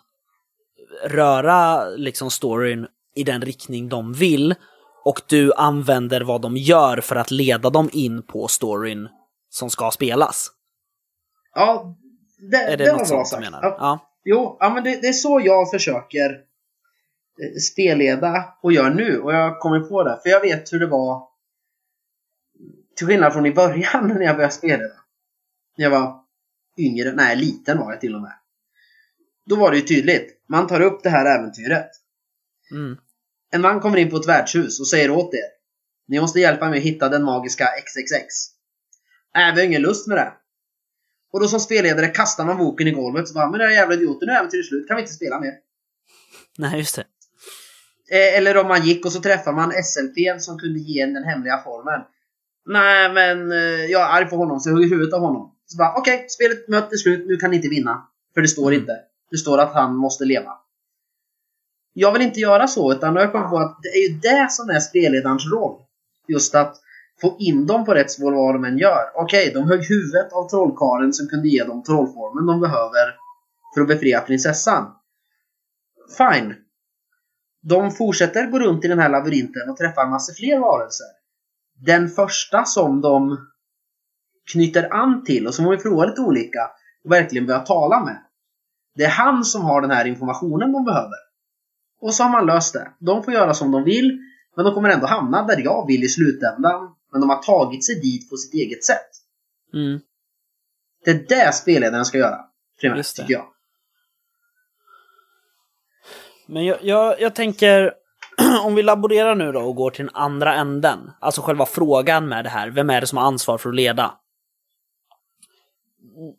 [1.05, 4.55] röra liksom storyn i den riktning de vill
[5.05, 9.09] och du använder vad de gör för att leda dem in på storyn
[9.49, 10.47] som ska spelas.
[11.55, 11.95] Ja,
[12.51, 13.43] det, Är det, det något var bra sagt.
[13.43, 13.59] menar?
[13.61, 14.09] Ja, Ja.
[14.25, 19.19] Jo, ja, men det, det är så jag försöker eh, spelleda och gör nu.
[19.19, 20.19] Och jag kommer på det.
[20.23, 21.27] För jag vet hur det var
[22.95, 24.93] till skillnad från i början när jag började spelleda.
[25.77, 26.19] När jag var
[26.77, 28.33] yngre, nej liten var jag till och med.
[29.45, 30.43] Då var det ju tydligt.
[30.49, 31.89] Man tar upp det här äventyret.
[32.71, 32.97] Mm.
[33.51, 35.53] En man kommer in på ett värdshus och säger åt er.
[36.07, 38.35] Ni måste hjälpa mig att hitta den magiska XXX.
[39.35, 40.33] Nej, vi har ingen lust med det.
[41.31, 43.95] Och då som spelledare kastar man boken i golvet och bara Men den här jävla
[43.95, 45.53] idioten, nu är äventyret slut, kan vi inte spela mer?
[46.57, 47.05] Nej, just det.
[48.11, 51.23] Eh, eller om man gick och så träffar man SLP som kunde ge en den
[51.23, 52.03] hemliga formeln.
[52.65, 55.55] Nej, men eh, jag är arg på honom så jag hugger huvudet av honom.
[55.65, 58.07] Så bara, okej, spelet möter slut, nu kan ni inte vinna.
[58.33, 58.79] För det står Mm.
[58.81, 58.93] inte.
[59.31, 60.51] Det står att han måste leva.
[61.93, 64.69] Jag vill inte göra så, utan jag kom på att det är ju det som
[64.69, 65.81] är spelledarens roll.
[66.27, 66.75] Just att
[67.21, 69.11] få in dem på rätt spår vad de än gör.
[69.15, 73.15] Okej, de högg huvudet av trollkaren som kunde ge dem trollformen de behöver
[73.73, 74.95] för att befria prinsessan.
[76.17, 76.55] Fine.
[77.61, 81.07] De fortsätter gå runt i den här labyrinten och träffar massor fler varelser.
[81.85, 83.37] Den första som de
[84.51, 86.71] knyter an till och som de provar lite olika
[87.03, 88.23] och verkligen börjar tala med.
[88.95, 91.17] Det är han som har den här informationen de behöver.
[92.01, 92.91] Och så har man löst det.
[92.99, 94.19] De får göra som de vill,
[94.55, 96.95] men de kommer ändå hamna där jag vill i slutändan.
[97.11, 99.09] Men de har tagit sig dit på sitt eget sätt.
[99.73, 99.99] Mm.
[101.05, 102.39] Det är det spelledaren ska göra.
[102.81, 103.45] Primärt, tycker jag.
[106.47, 107.93] Men jag, jag, jag tänker,
[108.63, 112.45] om vi laborerar nu då och går till den andra änden, alltså själva frågan med
[112.45, 114.13] det här, vem är det som har ansvar för att leda?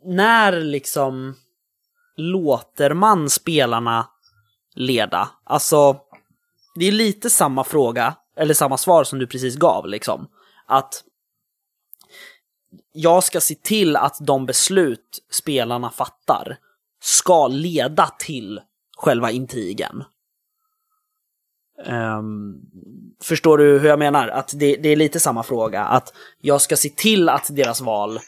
[0.05, 1.35] När liksom
[2.17, 4.09] låter man spelarna
[4.75, 5.31] leda?
[5.45, 6.01] Alltså,
[6.75, 10.29] det är lite samma fråga, eller samma svar som du precis gav liksom.
[10.67, 11.05] Att
[12.93, 16.59] jag ska se till att de beslut spelarna fattar
[17.01, 18.61] ska leda till
[18.97, 20.05] själva intrigen.
[21.87, 22.61] Um,
[23.22, 24.29] förstår du hur jag menar?
[24.29, 25.85] Att det, det, är lite samma fråga.
[25.85, 28.20] Att jag ska se till att deras val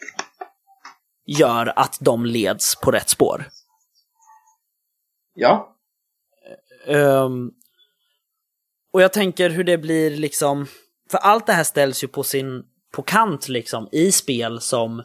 [1.26, 3.48] gör att de leds på rätt spår.
[5.34, 5.76] Ja.
[6.86, 7.52] Um,
[8.92, 10.66] och jag tänker hur det blir liksom,
[11.10, 14.98] för allt det här ställs ju på sin, på kant liksom i spel som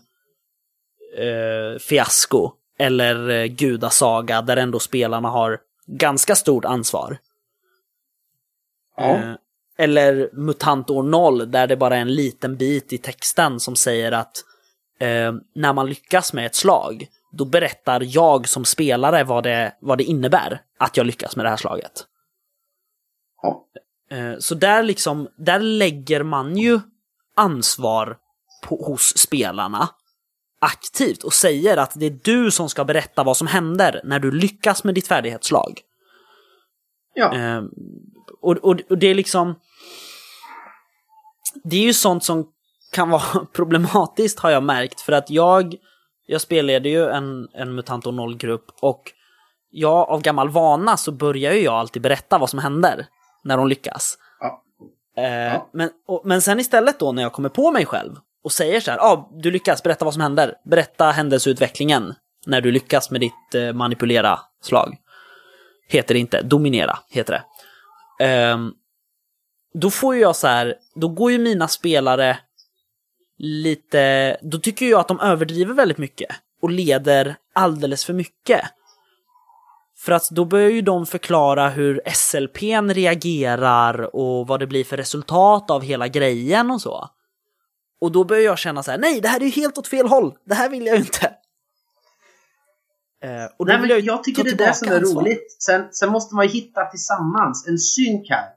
[1.19, 7.17] uh, Fiasko eller uh, Gudasaga där ändå spelarna har ganska stort ansvar.
[9.01, 9.15] Ja.
[9.15, 9.35] Uh,
[9.77, 14.11] eller Mutant år 0 där det bara är en liten bit i texten som säger
[14.11, 14.43] att
[14.99, 19.97] eh, när man lyckas med ett slag, då berättar jag som spelare vad det, vad
[19.97, 22.05] det innebär att jag lyckas med det här slaget.
[23.41, 23.65] Ja.
[24.11, 26.79] Eh, så där liksom, där lägger man ju
[27.35, 28.17] ansvar
[28.63, 29.89] på, hos spelarna
[30.61, 34.31] aktivt och säger att det är du som ska berätta vad som händer när du
[34.31, 35.81] lyckas med ditt färdighetsslag.
[37.13, 37.61] Ja.
[38.41, 39.55] Och, och, och det är liksom...
[41.63, 42.47] Det är ju sånt som
[42.91, 45.75] kan vara problematiskt har jag märkt för att jag,
[46.25, 49.03] jag spelade ju en, en Mutant 0-grupp och
[49.69, 53.05] jag av gammal vana så börjar ju jag alltid berätta vad som händer
[53.43, 54.17] när de lyckas.
[54.39, 54.63] Ja.
[55.17, 55.69] Eh, Ja.
[55.73, 58.91] men, och, men sen istället då när jag kommer på mig själv och säger så
[58.91, 60.53] här, ah, du lyckas, berätta vad som händer.
[60.65, 62.13] Berätta händelseutvecklingen
[62.45, 64.97] när du lyckas med ditt eh, manipulera slag.
[65.87, 67.43] Heter det inte, dominera heter det.
[68.21, 68.73] Ehm,
[69.73, 72.39] då får ju jag så här, då går ju mina spelare
[73.37, 78.61] lite, då tycker jag att de överdriver väldigt mycket och leder alldeles för mycket.
[79.97, 84.97] För att då börjar ju de förklara hur SLPn reagerar och vad det blir för
[84.97, 87.09] resultat av hela grejen och så.
[88.01, 90.07] Och då börjar jag känna så här, nej det här är ju helt åt fel
[90.07, 91.33] håll, det här vill jag ju inte.
[93.23, 95.21] Eh, och Nej, men ju jag tycker det är det som är ansvar.
[95.21, 95.55] roligt.
[95.61, 98.49] Sen, sen måste man ju hitta tillsammans en synk här.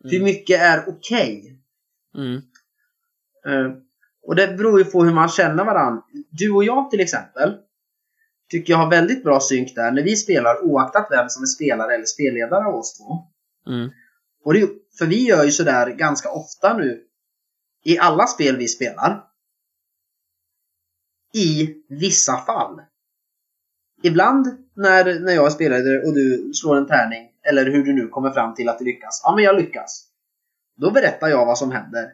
[0.00, 0.24] Hur Mm.
[0.24, 1.60] mycket är okej?
[2.16, 2.42] Mm,
[3.46, 3.72] Eh,
[4.26, 6.02] och det beror ju på hur man känner varandra.
[6.30, 7.56] Du och jag till exempel
[8.50, 11.94] tycker jag har väldigt bra synk där när vi spelar oaktat vem som är spelare
[11.94, 13.22] eller spelledare av oss två.
[13.72, 13.90] mm,
[14.44, 17.04] Och det, för vi gör ju sådär ganska ofta nu
[17.84, 19.24] i alla spel vi spelar.
[21.34, 22.80] I vissa fall.
[24.04, 28.08] Ibland när, när jag är spelare och du slår en tärning eller hur du nu
[28.08, 29.20] kommer fram till att du lyckas.
[29.24, 30.06] Ja, men jag lyckas.
[30.76, 32.10] Då berättar jag vad som händer.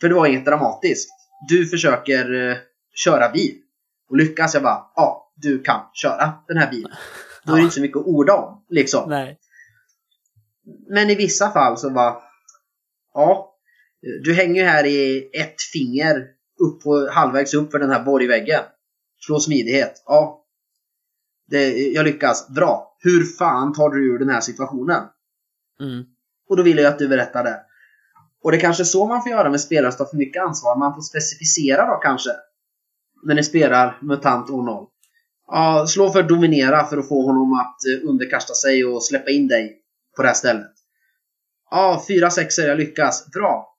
[0.00, 1.10] För det var inget dramatiskt.
[1.48, 2.56] Du försöker eh,
[2.94, 3.54] köra bil.
[4.10, 6.90] Och lyckas jag bara, ja, du kan köra den här bilen.
[7.44, 8.64] Då är det inte så mycket att orda om.
[8.68, 9.10] Liksom.
[9.10, 9.38] nej.
[10.88, 12.16] Men i vissa fall så bara...
[13.14, 13.56] Ja,
[14.24, 16.26] du hänger ju här i ett finger
[16.60, 18.62] upp på, halvvägs upp för den här borgväggen.
[19.26, 20.02] Slå smidighet.
[20.06, 20.43] Ja.
[21.50, 22.48] Det, jag lyckas.
[22.48, 22.96] Bra.
[22.98, 25.02] Hur fan tar du ur den här situationen?
[25.80, 26.04] Mm,
[26.48, 27.60] Och då vill jag att du berättar det.
[28.42, 30.76] Och det är kanske så man får göra med spelare som tar för mycket ansvar.
[30.78, 32.30] Man får specificera då kanske.
[33.22, 34.86] När ni spelar MUTANT O0.
[35.46, 39.48] Ja, slå för dominera för att få honom att eh, underkasta sig och släppa in
[39.48, 39.78] dig
[40.16, 40.72] på det här stället.
[41.70, 43.26] Ja, fyra sexer, jag lyckas.
[43.32, 43.76] Bra.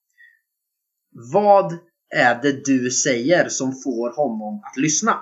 [1.33, 1.77] Vad
[2.15, 5.19] är det du säger som får honom att lyssna?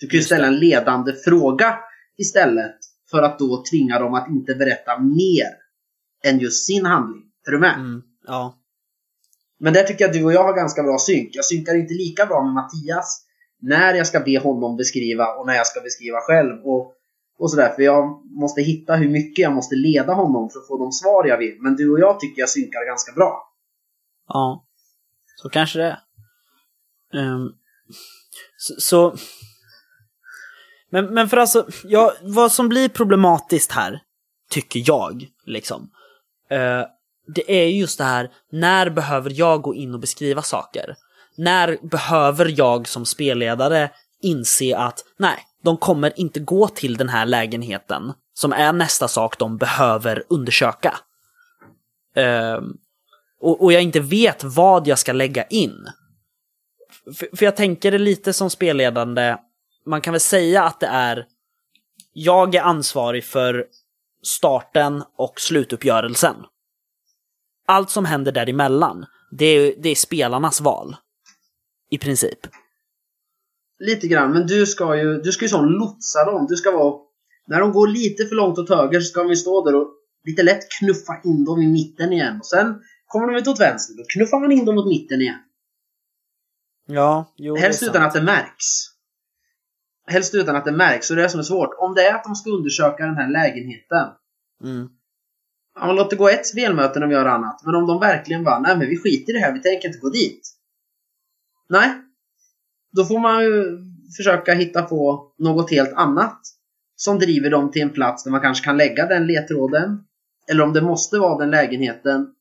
[0.00, 1.78] Du kan ju ställa en ledande fråga
[2.18, 2.76] istället
[3.10, 5.48] för att då tvinga dem att inte berätta mer
[6.24, 7.22] än just sin handling.
[7.46, 7.74] Är du med?
[7.74, 8.56] mm, ja.
[9.58, 11.30] Men där tycker jag att du och jag har ganska bra synk.
[11.32, 13.26] Jag synkar inte lika bra med Mattias
[13.60, 16.64] när jag ska be honom beskriva och när jag ska beskriva själv.
[16.64, 16.94] Och,
[17.38, 17.72] och sådär.
[17.74, 21.26] För jag måste hitta hur mycket jag måste leda honom för att få de svar
[21.26, 21.56] jag vill.
[21.60, 23.52] Men du och jag tycker jag synkar ganska bra.
[24.28, 24.66] Ja,
[25.36, 25.98] så kanske det är.
[27.20, 27.48] Ehm,
[28.56, 29.16] så, så...
[30.90, 34.00] Men, men för alltså, ja, vad som blir problematiskt här,
[34.50, 35.90] tycker jag, liksom.
[36.50, 36.82] eh,
[37.34, 40.94] det är just det här, när behöver jag gå in och beskriva saker?
[41.36, 43.90] När behöver jag som spelledare
[44.22, 49.38] inse att nej, de kommer inte gå till den här lägenheten som är nästa sak
[49.38, 50.94] de behöver undersöka.
[52.14, 52.76] Ehm,
[53.40, 55.88] och, och jag inte vet vad jag ska lägga in.
[57.16, 59.36] För, för jag tänker det lite som spelledande,
[59.90, 61.26] man kan väl säga att det är
[62.12, 63.66] jag är ansvarig för
[64.22, 66.36] starten och slutuppgörelsen.
[67.66, 70.96] Allt som händer däremellan, det är, det är spelarnas val.
[71.90, 72.38] I princip.
[73.78, 76.46] Lite grann, men du ska ju, du ska ju sån lotsa dem.
[76.48, 77.00] Du ska vara...
[77.46, 79.88] När de går lite för långt åt höger så ska vi stå där och
[80.24, 82.38] lite lätt knuffa in dem i mitten igen.
[82.40, 83.94] Och sen kommer de ut åt vänster.
[83.96, 85.38] Då knuffar man in dem mot mitten igen.
[86.86, 88.89] Ja, jo, Helst utan att det märks.
[90.10, 91.74] Helst utan att det märks, och det är det som är svårt.
[91.78, 94.08] Om det är att de ska undersöka den här lägenheten.
[94.64, 94.88] Mm.
[95.80, 97.62] man låter gå ett spelmöte när vi gör annat.
[97.64, 100.00] Men om de verkligen bara, nej men vi skiter i det här, vi tänker inte
[100.00, 100.40] gå dit.
[101.68, 101.90] Nej.
[102.92, 103.78] Då får man ju
[104.16, 106.40] försöka hitta på något helt annat.
[106.96, 110.04] Som driver dem till en plats där man kanske kan lägga den ledtråden.
[110.50, 112.34] Eller om det måste vara den lägenheten.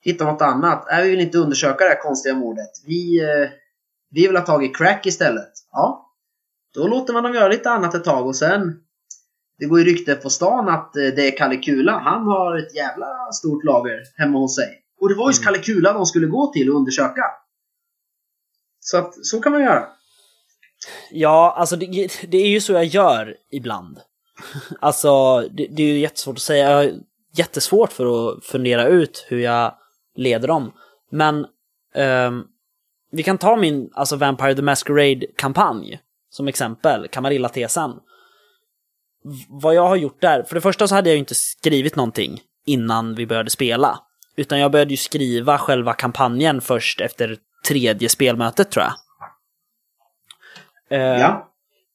[0.00, 0.86] Hitta något annat.
[0.90, 2.70] Nej, vi vill inte undersöka det här konstiga mordet.
[2.86, 3.50] Vi, eh,
[4.10, 5.52] vi vill ha tag i crack istället.
[5.72, 6.07] Ja.
[6.74, 8.80] Då låter man dem göra lite annat ett tag och sen
[9.58, 11.98] det går ju rykte på stan att eh, det är Kalle Kula.
[11.98, 14.82] Han har ett jävla stort lager hemma hos sig.
[15.00, 15.52] Och det var just Mm.
[15.52, 17.24] Kalle Kula de skulle gå till och undersöka.
[18.80, 19.86] Så att, så kan man göra.
[21.10, 23.98] Ja, alltså det, det är ju så jag gör ibland.
[24.80, 26.70] alltså, det, det är ju jättesvårt att säga.
[26.70, 26.92] Jag har
[27.36, 29.74] jättesvårt för att fundera ut hur jag
[30.14, 30.72] leder dem.
[31.10, 31.46] Men
[31.94, 32.44] ehm,
[33.10, 36.00] vi kan ta min alltså Vampire the Masquerade-kampanj
[36.30, 37.90] som exempel, Camarilla-tesen.
[39.24, 41.96] V- Vad jag har gjort där, för det första så hade jag ju inte skrivit
[41.96, 44.00] någonting innan vi började spela.
[44.36, 47.36] Utan jag började ju skriva själva kampanjen först efter
[47.68, 48.92] tredje spelmötet tror jag.
[50.90, 51.50] Eh, Ja.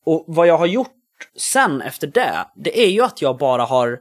[0.06, 0.90] och vad jag har gjort
[1.38, 4.00] sen efter det, det är ju att jag bara har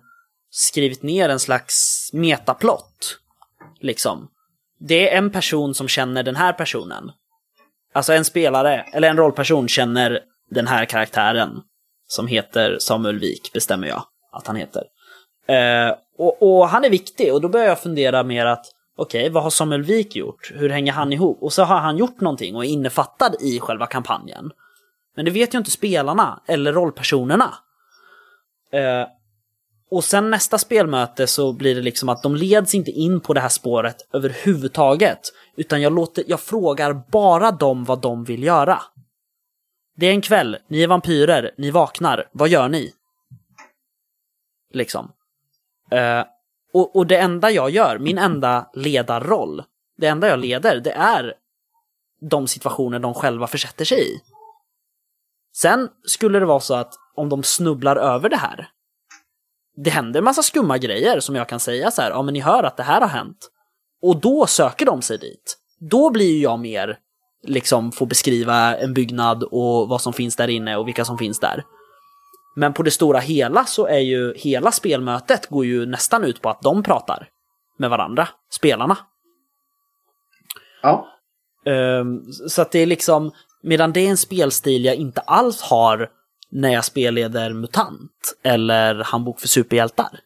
[0.50, 3.18] skrivit ner en slags metaplott.
[3.80, 4.28] Liksom.
[4.78, 7.10] Det är en person som känner den här personen.
[7.92, 10.20] Alltså en spelare, eller en rollperson känner
[10.50, 11.62] den här karaktären.
[12.06, 14.82] Som heter Samuel Wik, bestämmer jag att han heter.
[15.46, 18.66] Eh, och, och han är viktig, och då börjar jag fundera mer att
[18.96, 20.52] okej, vad har Samuel Wik gjort?
[20.54, 21.42] Hur hänger han ihop?
[21.42, 24.50] Och så har han gjort någonting och är innefattad i själva kampanjen.
[25.16, 27.54] Men det vet ju inte spelarna eller rollpersonerna.
[28.72, 29.06] Eh,
[29.92, 33.40] och sen nästa spelmöte så blir det liksom att de leds inte in på det
[33.40, 35.20] här spåret överhuvudtaget.
[35.56, 38.82] Utan jag, låter, jag frågar bara dem vad de vill göra.
[39.96, 42.92] Det är en kväll, ni är vampyrer, ni vaknar, vad gör ni?
[44.72, 45.12] Liksom.
[45.92, 46.24] Uh,
[46.72, 49.62] och, och det enda jag gör, min enda ledarroll,
[49.96, 51.34] det enda jag leder, det är
[52.20, 54.20] de situationer de själva försätter sig i.
[55.54, 58.68] Sen skulle det vara så att om de snubblar över det här,
[59.76, 62.40] det händer en massa skumma grejer som jag kan säga så här, ja men ni
[62.40, 63.48] hör att det här har hänt.
[64.02, 65.58] Och då söker de sig dit.
[65.90, 66.98] Då blir ju jag mer,
[67.46, 71.40] liksom, få beskriva en byggnad och vad som finns där inne och vilka som finns
[71.40, 71.64] där.
[72.56, 76.50] Men på det stora hela så är ju hela spelmötet går ju nästan ut på
[76.50, 77.28] att de pratar
[77.78, 78.98] med varandra, spelarna.
[80.82, 81.06] Ja.
[81.66, 86.10] Ehm, så att det är liksom, medan det är en spelstil jag inte alls har
[86.52, 88.10] när jag spelleder MUTANT
[88.42, 90.20] eller Handbok för superhjältar.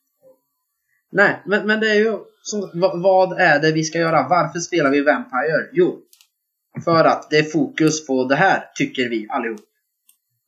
[1.12, 2.70] Nej, men, men det är ju som,
[3.02, 4.28] vad, är det vi ska göra?
[4.28, 5.68] Varför spelar vi Vampire?
[5.72, 6.00] Jo,
[6.84, 9.60] för att det är fokus på det här, tycker vi allihop.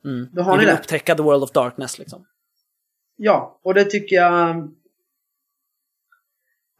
[0.05, 0.29] Mm.
[0.33, 0.81] Då har Vi ni vill det.
[0.81, 2.27] upptäcka The World of Darkness liksom.
[3.17, 4.71] Ja, och det tycker jag...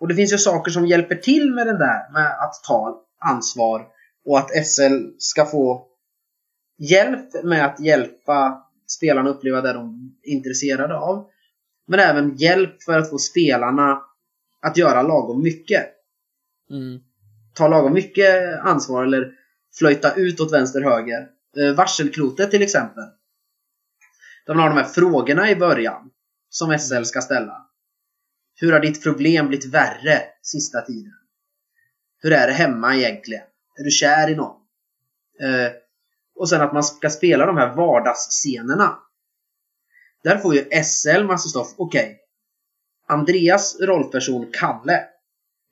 [0.01, 3.87] Och det finns ju saker som hjälper till med den där, med att ta ansvar
[4.25, 5.87] och att SL ska få
[6.79, 11.29] hjälp med att hjälpa spelarna uppleva det de är intresserade av.
[11.87, 14.03] Men även hjälp för att få spelarna
[14.61, 15.87] att göra lagom mycket.
[16.71, 17.01] Mm.
[17.55, 19.33] Ta lagom mycket ansvar eller
[19.79, 21.29] flöjta ut åt vänster höger.
[21.57, 23.05] Eh, varselklotet till exempel.
[24.47, 26.11] Där man har de här frågorna i början
[26.49, 27.67] som SL ska ställa.
[28.61, 31.13] Hur har ditt problem blivit värre sista tiden?
[32.19, 33.45] Hur är det hemma egentligen?
[33.79, 34.61] Är du kär i någon?
[35.41, 35.73] Eh,
[36.39, 38.99] och sen att man ska spela de här vardagsscenerna.
[40.25, 41.75] Där får ju SL massa stoff.
[41.77, 42.21] Okej.
[43.09, 45.05] Andreas rollperson Kalle.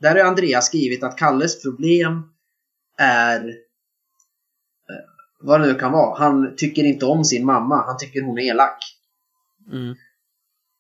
[0.00, 2.22] Där har Andreas skrivit att Kalles problem
[2.98, 3.54] är eh,
[5.40, 6.18] vad det nu kan vara.
[6.18, 7.82] Han tycker inte om sin mamma.
[7.86, 8.78] Han tycker hon är elak.
[9.72, 9.94] Mm.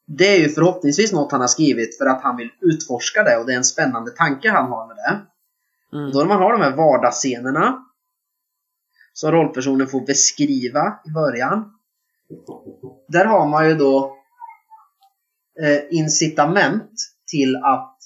[0.06, 3.46] Det är ju förhoppningsvis något han har skrivit för att han vill utforska det och
[3.46, 5.20] det är en spännande tanke han har med det.
[5.96, 6.10] Mm.
[6.12, 7.85] Då när man har de här vardagsscenerna
[9.16, 11.72] som rollpersonen får beskriva i början.
[13.08, 14.16] Där har man ju då
[15.62, 16.90] eh, incitament
[17.30, 17.96] till att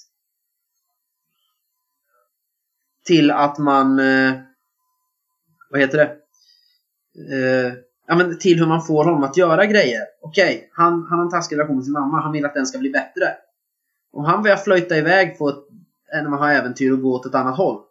[3.05, 4.33] till att man eh,
[5.69, 6.17] vad heter det?
[7.35, 7.73] Eh,
[8.07, 10.01] ja, men till hur man får honom att göra grejer.
[10.21, 12.21] Okej, han, han har en taskig relation med sin mamma.
[12.21, 13.35] Han vill att den ska bli bättre.
[14.11, 15.63] Om han börjar flöjta iväg på ett,
[16.13, 17.90] när man har äventyr och gå åt ett annat håll.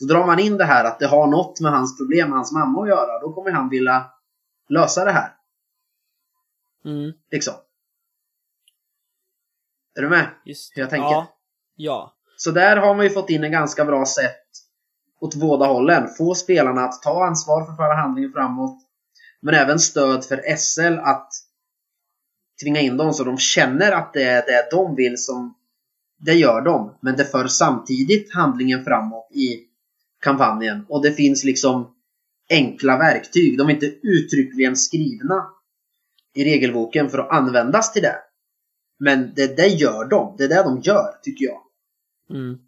[0.00, 2.52] Så drar man in det här att det har något med hans problem med hans
[2.52, 3.20] mamma att göra.
[3.20, 4.10] Då kommer han vilja
[4.68, 5.32] lösa det här.
[6.84, 7.12] Mm.
[7.30, 7.54] Liksom.
[9.94, 10.30] Är du med?
[10.44, 10.76] Just.
[10.76, 11.10] Hur jag tänker?
[11.10, 11.36] Ja.
[11.76, 12.14] ja.
[12.36, 14.46] Så där har man ju fått in en ganska bra sätt
[15.20, 16.08] åt båda hållen.
[16.18, 18.78] Få spelarna att ta ansvar för föra handlingen framåt.
[19.40, 21.32] Men även stöd för SL att
[22.62, 25.54] tvinga in dem så de känner att det är det de vill som
[26.18, 29.69] Det gör de, men det för samtidigt handlingen framåt i
[30.20, 30.86] kampanjen.
[30.88, 31.94] Och det finns liksom
[32.50, 33.58] enkla verktyg.
[33.58, 35.46] De är inte uttryckligen skrivna
[36.34, 38.16] i regelboken för att användas till det.
[38.98, 40.34] Men det, det gör de.
[40.38, 41.60] Det är det de gör, tycker jag.
[42.30, 42.58] Mm.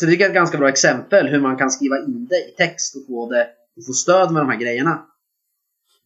[0.00, 2.96] Så det är ett ganska bra exempel hur man kan skriva in det i text
[2.96, 5.06] och få, det, och få stöd med de här grejerna.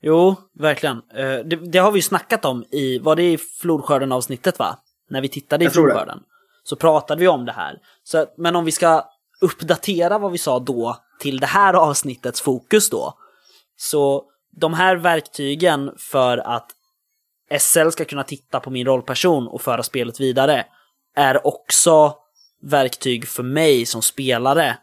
[0.00, 0.96] Jo, verkligen.
[0.96, 4.78] Eh, Det, det har vi ju snackat om i, var det i flodskörden avsnittet va?
[5.10, 6.18] När vi tittade i flodskörden.
[6.64, 7.78] Så pratade vi om det här.
[8.02, 9.08] Så, men om vi ska
[9.42, 13.14] uppdatera vad vi sa då till det här avsnittets fokus då.
[13.76, 16.70] Så de här verktygen för att
[17.60, 20.66] SL ska kunna titta på min rollperson och föra spelet vidare
[21.16, 22.14] är också
[22.62, 24.78] verktyg för mig som spelare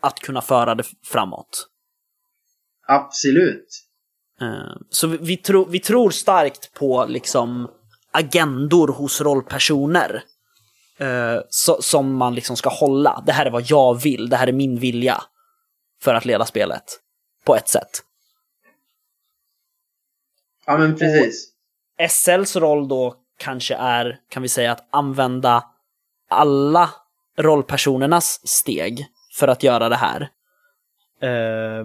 [0.00, 1.68] att kunna föra det framåt.
[2.88, 3.68] Absolut.
[4.40, 7.70] Eh, Så vi, vi, tror, vi tror starkt på liksom
[8.12, 10.22] agendor hos rollpersoner.
[10.98, 13.22] Eh, så, som man liksom ska hålla.
[13.26, 15.22] Det här är vad jag vill, det här är min vilja.
[16.02, 16.84] För att leda spelet.
[17.44, 17.90] På ett sätt.
[20.66, 21.50] Ja men precis.
[22.10, 25.64] SLs roll då kanske är, kan vi säga, att använda
[26.30, 26.90] alla
[27.38, 30.30] rollpersonernas steg för att göra det här.
[31.20, 31.84] Eh,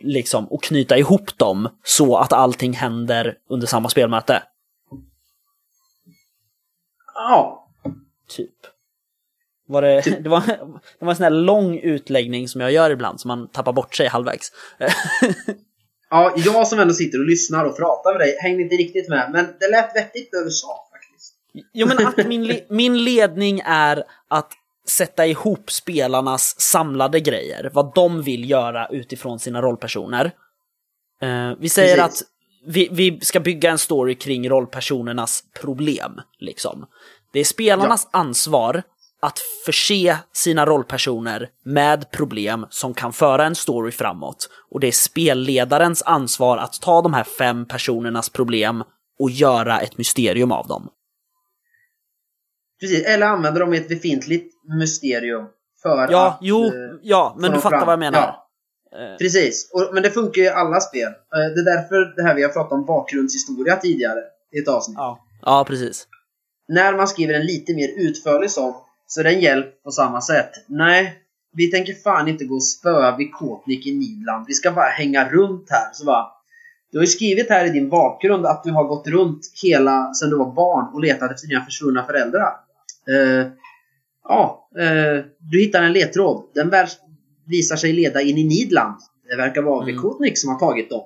[0.00, 4.42] liksom, och knyta ihop dem så att allting händer under samma spelmöte.
[7.14, 7.61] Ja.
[8.32, 8.54] Typ.
[9.68, 10.40] Var det, det, var,
[10.98, 13.94] det var en sån här lång utläggning som jag gör ibland, som man tappar bort
[13.94, 14.52] sig halvvägs.
[16.12, 19.30] Ja, jag som ändå sitter och lyssnar och pratar med dig hängde inte riktigt med.
[19.32, 21.34] Men det lät vettigt det du sa faktiskt.
[21.72, 24.52] Jo, men att min, min ledning är att
[24.88, 30.24] sätta ihop spelarnas samlade grejer, vad de vill göra utifrån sina rollpersoner.
[31.22, 32.22] Eh, vi säger Precis.
[32.22, 32.28] att
[32.66, 36.86] vi, vi ska bygga en story kring rollpersonernas problem, liksom.
[37.32, 38.82] Det är spelarnas ansvar
[39.22, 44.48] att förse sina rollpersoner med problem som kan föra en story framåt.
[44.70, 48.84] Och det är spelledarens ansvar att ta de här fem personernas problem
[49.18, 50.88] och göra ett mysterium av dem.
[52.80, 55.44] Precis, eller använder de ett befintligt mysterium
[55.82, 56.38] för Ja, att...
[56.40, 56.72] jo, eh,
[57.02, 57.86] ja, men du dem fattar fram.
[57.86, 58.18] vad jag menar.
[58.18, 58.38] Ja,
[58.94, 59.70] Eh, precis.
[59.72, 61.08] Och, men det funkar ju i alla spel.
[61.08, 64.20] Eh, Det är därför det här vi har pratat om bakgrundshistoria tidigare
[64.56, 64.96] i ett avsnitt.
[64.98, 65.18] ja.
[65.42, 66.06] ja, precis.
[66.74, 68.74] När man skriver en lite mer utförlig sån
[69.06, 70.50] så är det en hjälp på samma sätt.
[70.68, 71.18] Nej,
[71.56, 74.44] vi tänker fan inte gå och spöa vid Kotnik i Midland.
[74.48, 75.90] Vi ska bara hänga runt här.
[75.92, 76.26] Så bara,
[76.92, 80.30] du har ju skrivit här i din bakgrund att du har gått runt hela sedan
[80.30, 82.52] du var barn och letat efter dina försvunna föräldrar.
[83.08, 83.46] Eh,
[84.24, 86.44] ja, eh, du hittar en ledtråd.
[86.54, 86.72] Den
[87.46, 88.96] visar sig leda in i Nidland.
[89.30, 89.94] Det verkar vara Mm.
[89.94, 91.02] Vikotnik som har tagit dem.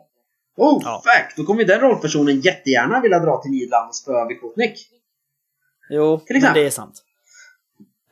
[0.56, 1.02] Oh, Ja.
[1.04, 1.36] fuck!
[1.36, 4.88] Då kommer ju den rollpersonen jättegärna vilja dra till Nidland och spöa Vikotnik.
[5.90, 6.62] Jo, Till men exempel.
[6.62, 7.02] det är sant.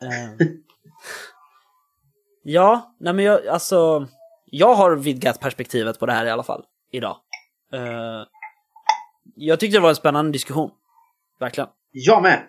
[0.01, 0.47] Eh,
[2.43, 4.07] ja, nej men jag, alltså,
[4.45, 7.17] jag har vidgat perspektivet på det här i alla fall, idag.
[7.73, 8.23] Eh,
[9.35, 10.71] jag tyckte det var en spännande diskussion.
[11.39, 11.69] Verkligen.
[11.91, 12.41] Jag med!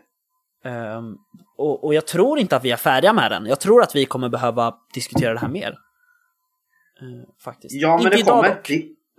[0.65, 1.03] Eh,
[1.57, 3.47] och, och jag tror inte att vi är färdiga med den.
[3.47, 5.79] Jag tror att vi kommer behöva diskutera det här mer.
[7.01, 7.75] Eh, faktiskt.
[7.75, 8.49] Ja, men inte det kommer.
[8.49, 8.71] dock.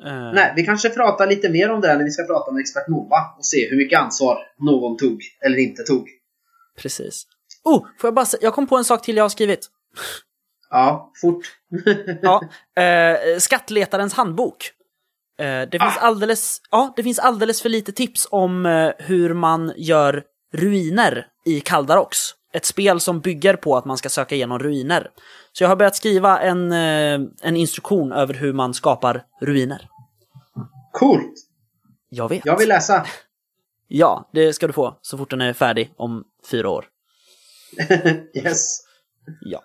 [0.06, 2.88] Eh, nej, vi kanske pratar lite mer om det när vi ska prata om Expert
[2.88, 6.08] Nova och se hur mycket ansvar någon tog eller inte tog.
[6.78, 7.24] Precis.
[7.64, 9.70] Oh, får jag bara säga, jag kom på en sak till jag har skrivit.
[10.70, 11.44] Ja, fort.
[12.22, 12.42] Ja,
[12.84, 14.72] eh, Skattletarens handbok.
[15.40, 19.74] Eh, det, finns alldeles, ja, det finns alldeles för lite tips om eh, hur man
[19.78, 22.18] gör ruiner i Kaldarox.
[22.58, 25.12] Ett spel som bygger på att man ska söka igenom ruiner.
[25.52, 29.90] Så jag har börjat skriva en, eh, en instruktion över hur man skapar ruiner.
[30.92, 31.34] Coolt!
[32.10, 32.46] Jag vet.
[32.46, 33.06] Jag vill läsa.
[33.90, 36.86] Ja, det ska du få så fort den är färdig om fyra år.
[38.34, 38.80] yes.
[39.42, 39.64] Ja.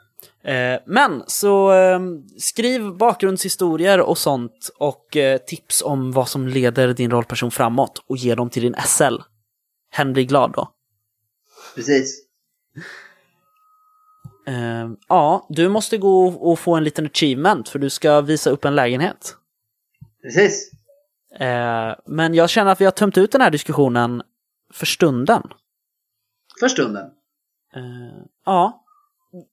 [0.50, 2.00] Eh, men så eh,
[2.38, 8.16] skriv bakgrundshistorier och sånt och eh, tips om vad som leder din rollperson framåt och
[8.16, 9.16] ge dem till din SL.
[9.90, 10.72] Hen blir glad då.
[11.74, 12.31] Precis.
[14.46, 18.64] Eh, ja, du måste gå och få en liten achievement för du ska visa upp
[18.64, 19.36] en lägenhet.
[20.22, 20.72] Precis.
[21.38, 24.22] Eh, men jag känner att vi har tömt ut den här diskussionen
[24.72, 25.42] för stunden.
[26.60, 27.04] För stunden.
[27.74, 28.78] Eh, ja.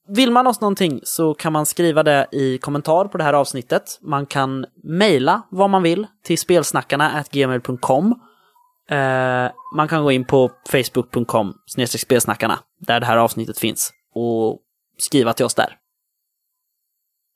[0.08, 3.98] Vill man oss någonting så kan man skriva det i kommentar på det här avsnittet.
[4.00, 8.20] Man kan mejla vad man vill till spelsnackarna gmail.com.
[8.90, 11.54] Eh, man kan gå in på facebook.com
[11.86, 14.58] spelsnackarna där det här avsnittet finns och
[14.98, 15.76] skriva till oss där.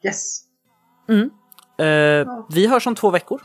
[0.04, 0.40] Yes.
[1.78, 3.42] Eh, vi hörs om två veckor.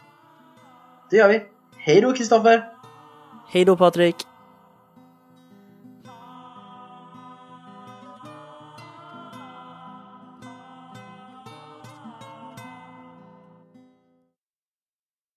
[1.10, 1.46] Det gör vi.
[1.78, 2.64] Hej då Kristoffer!
[3.48, 4.16] Hej då Patrik!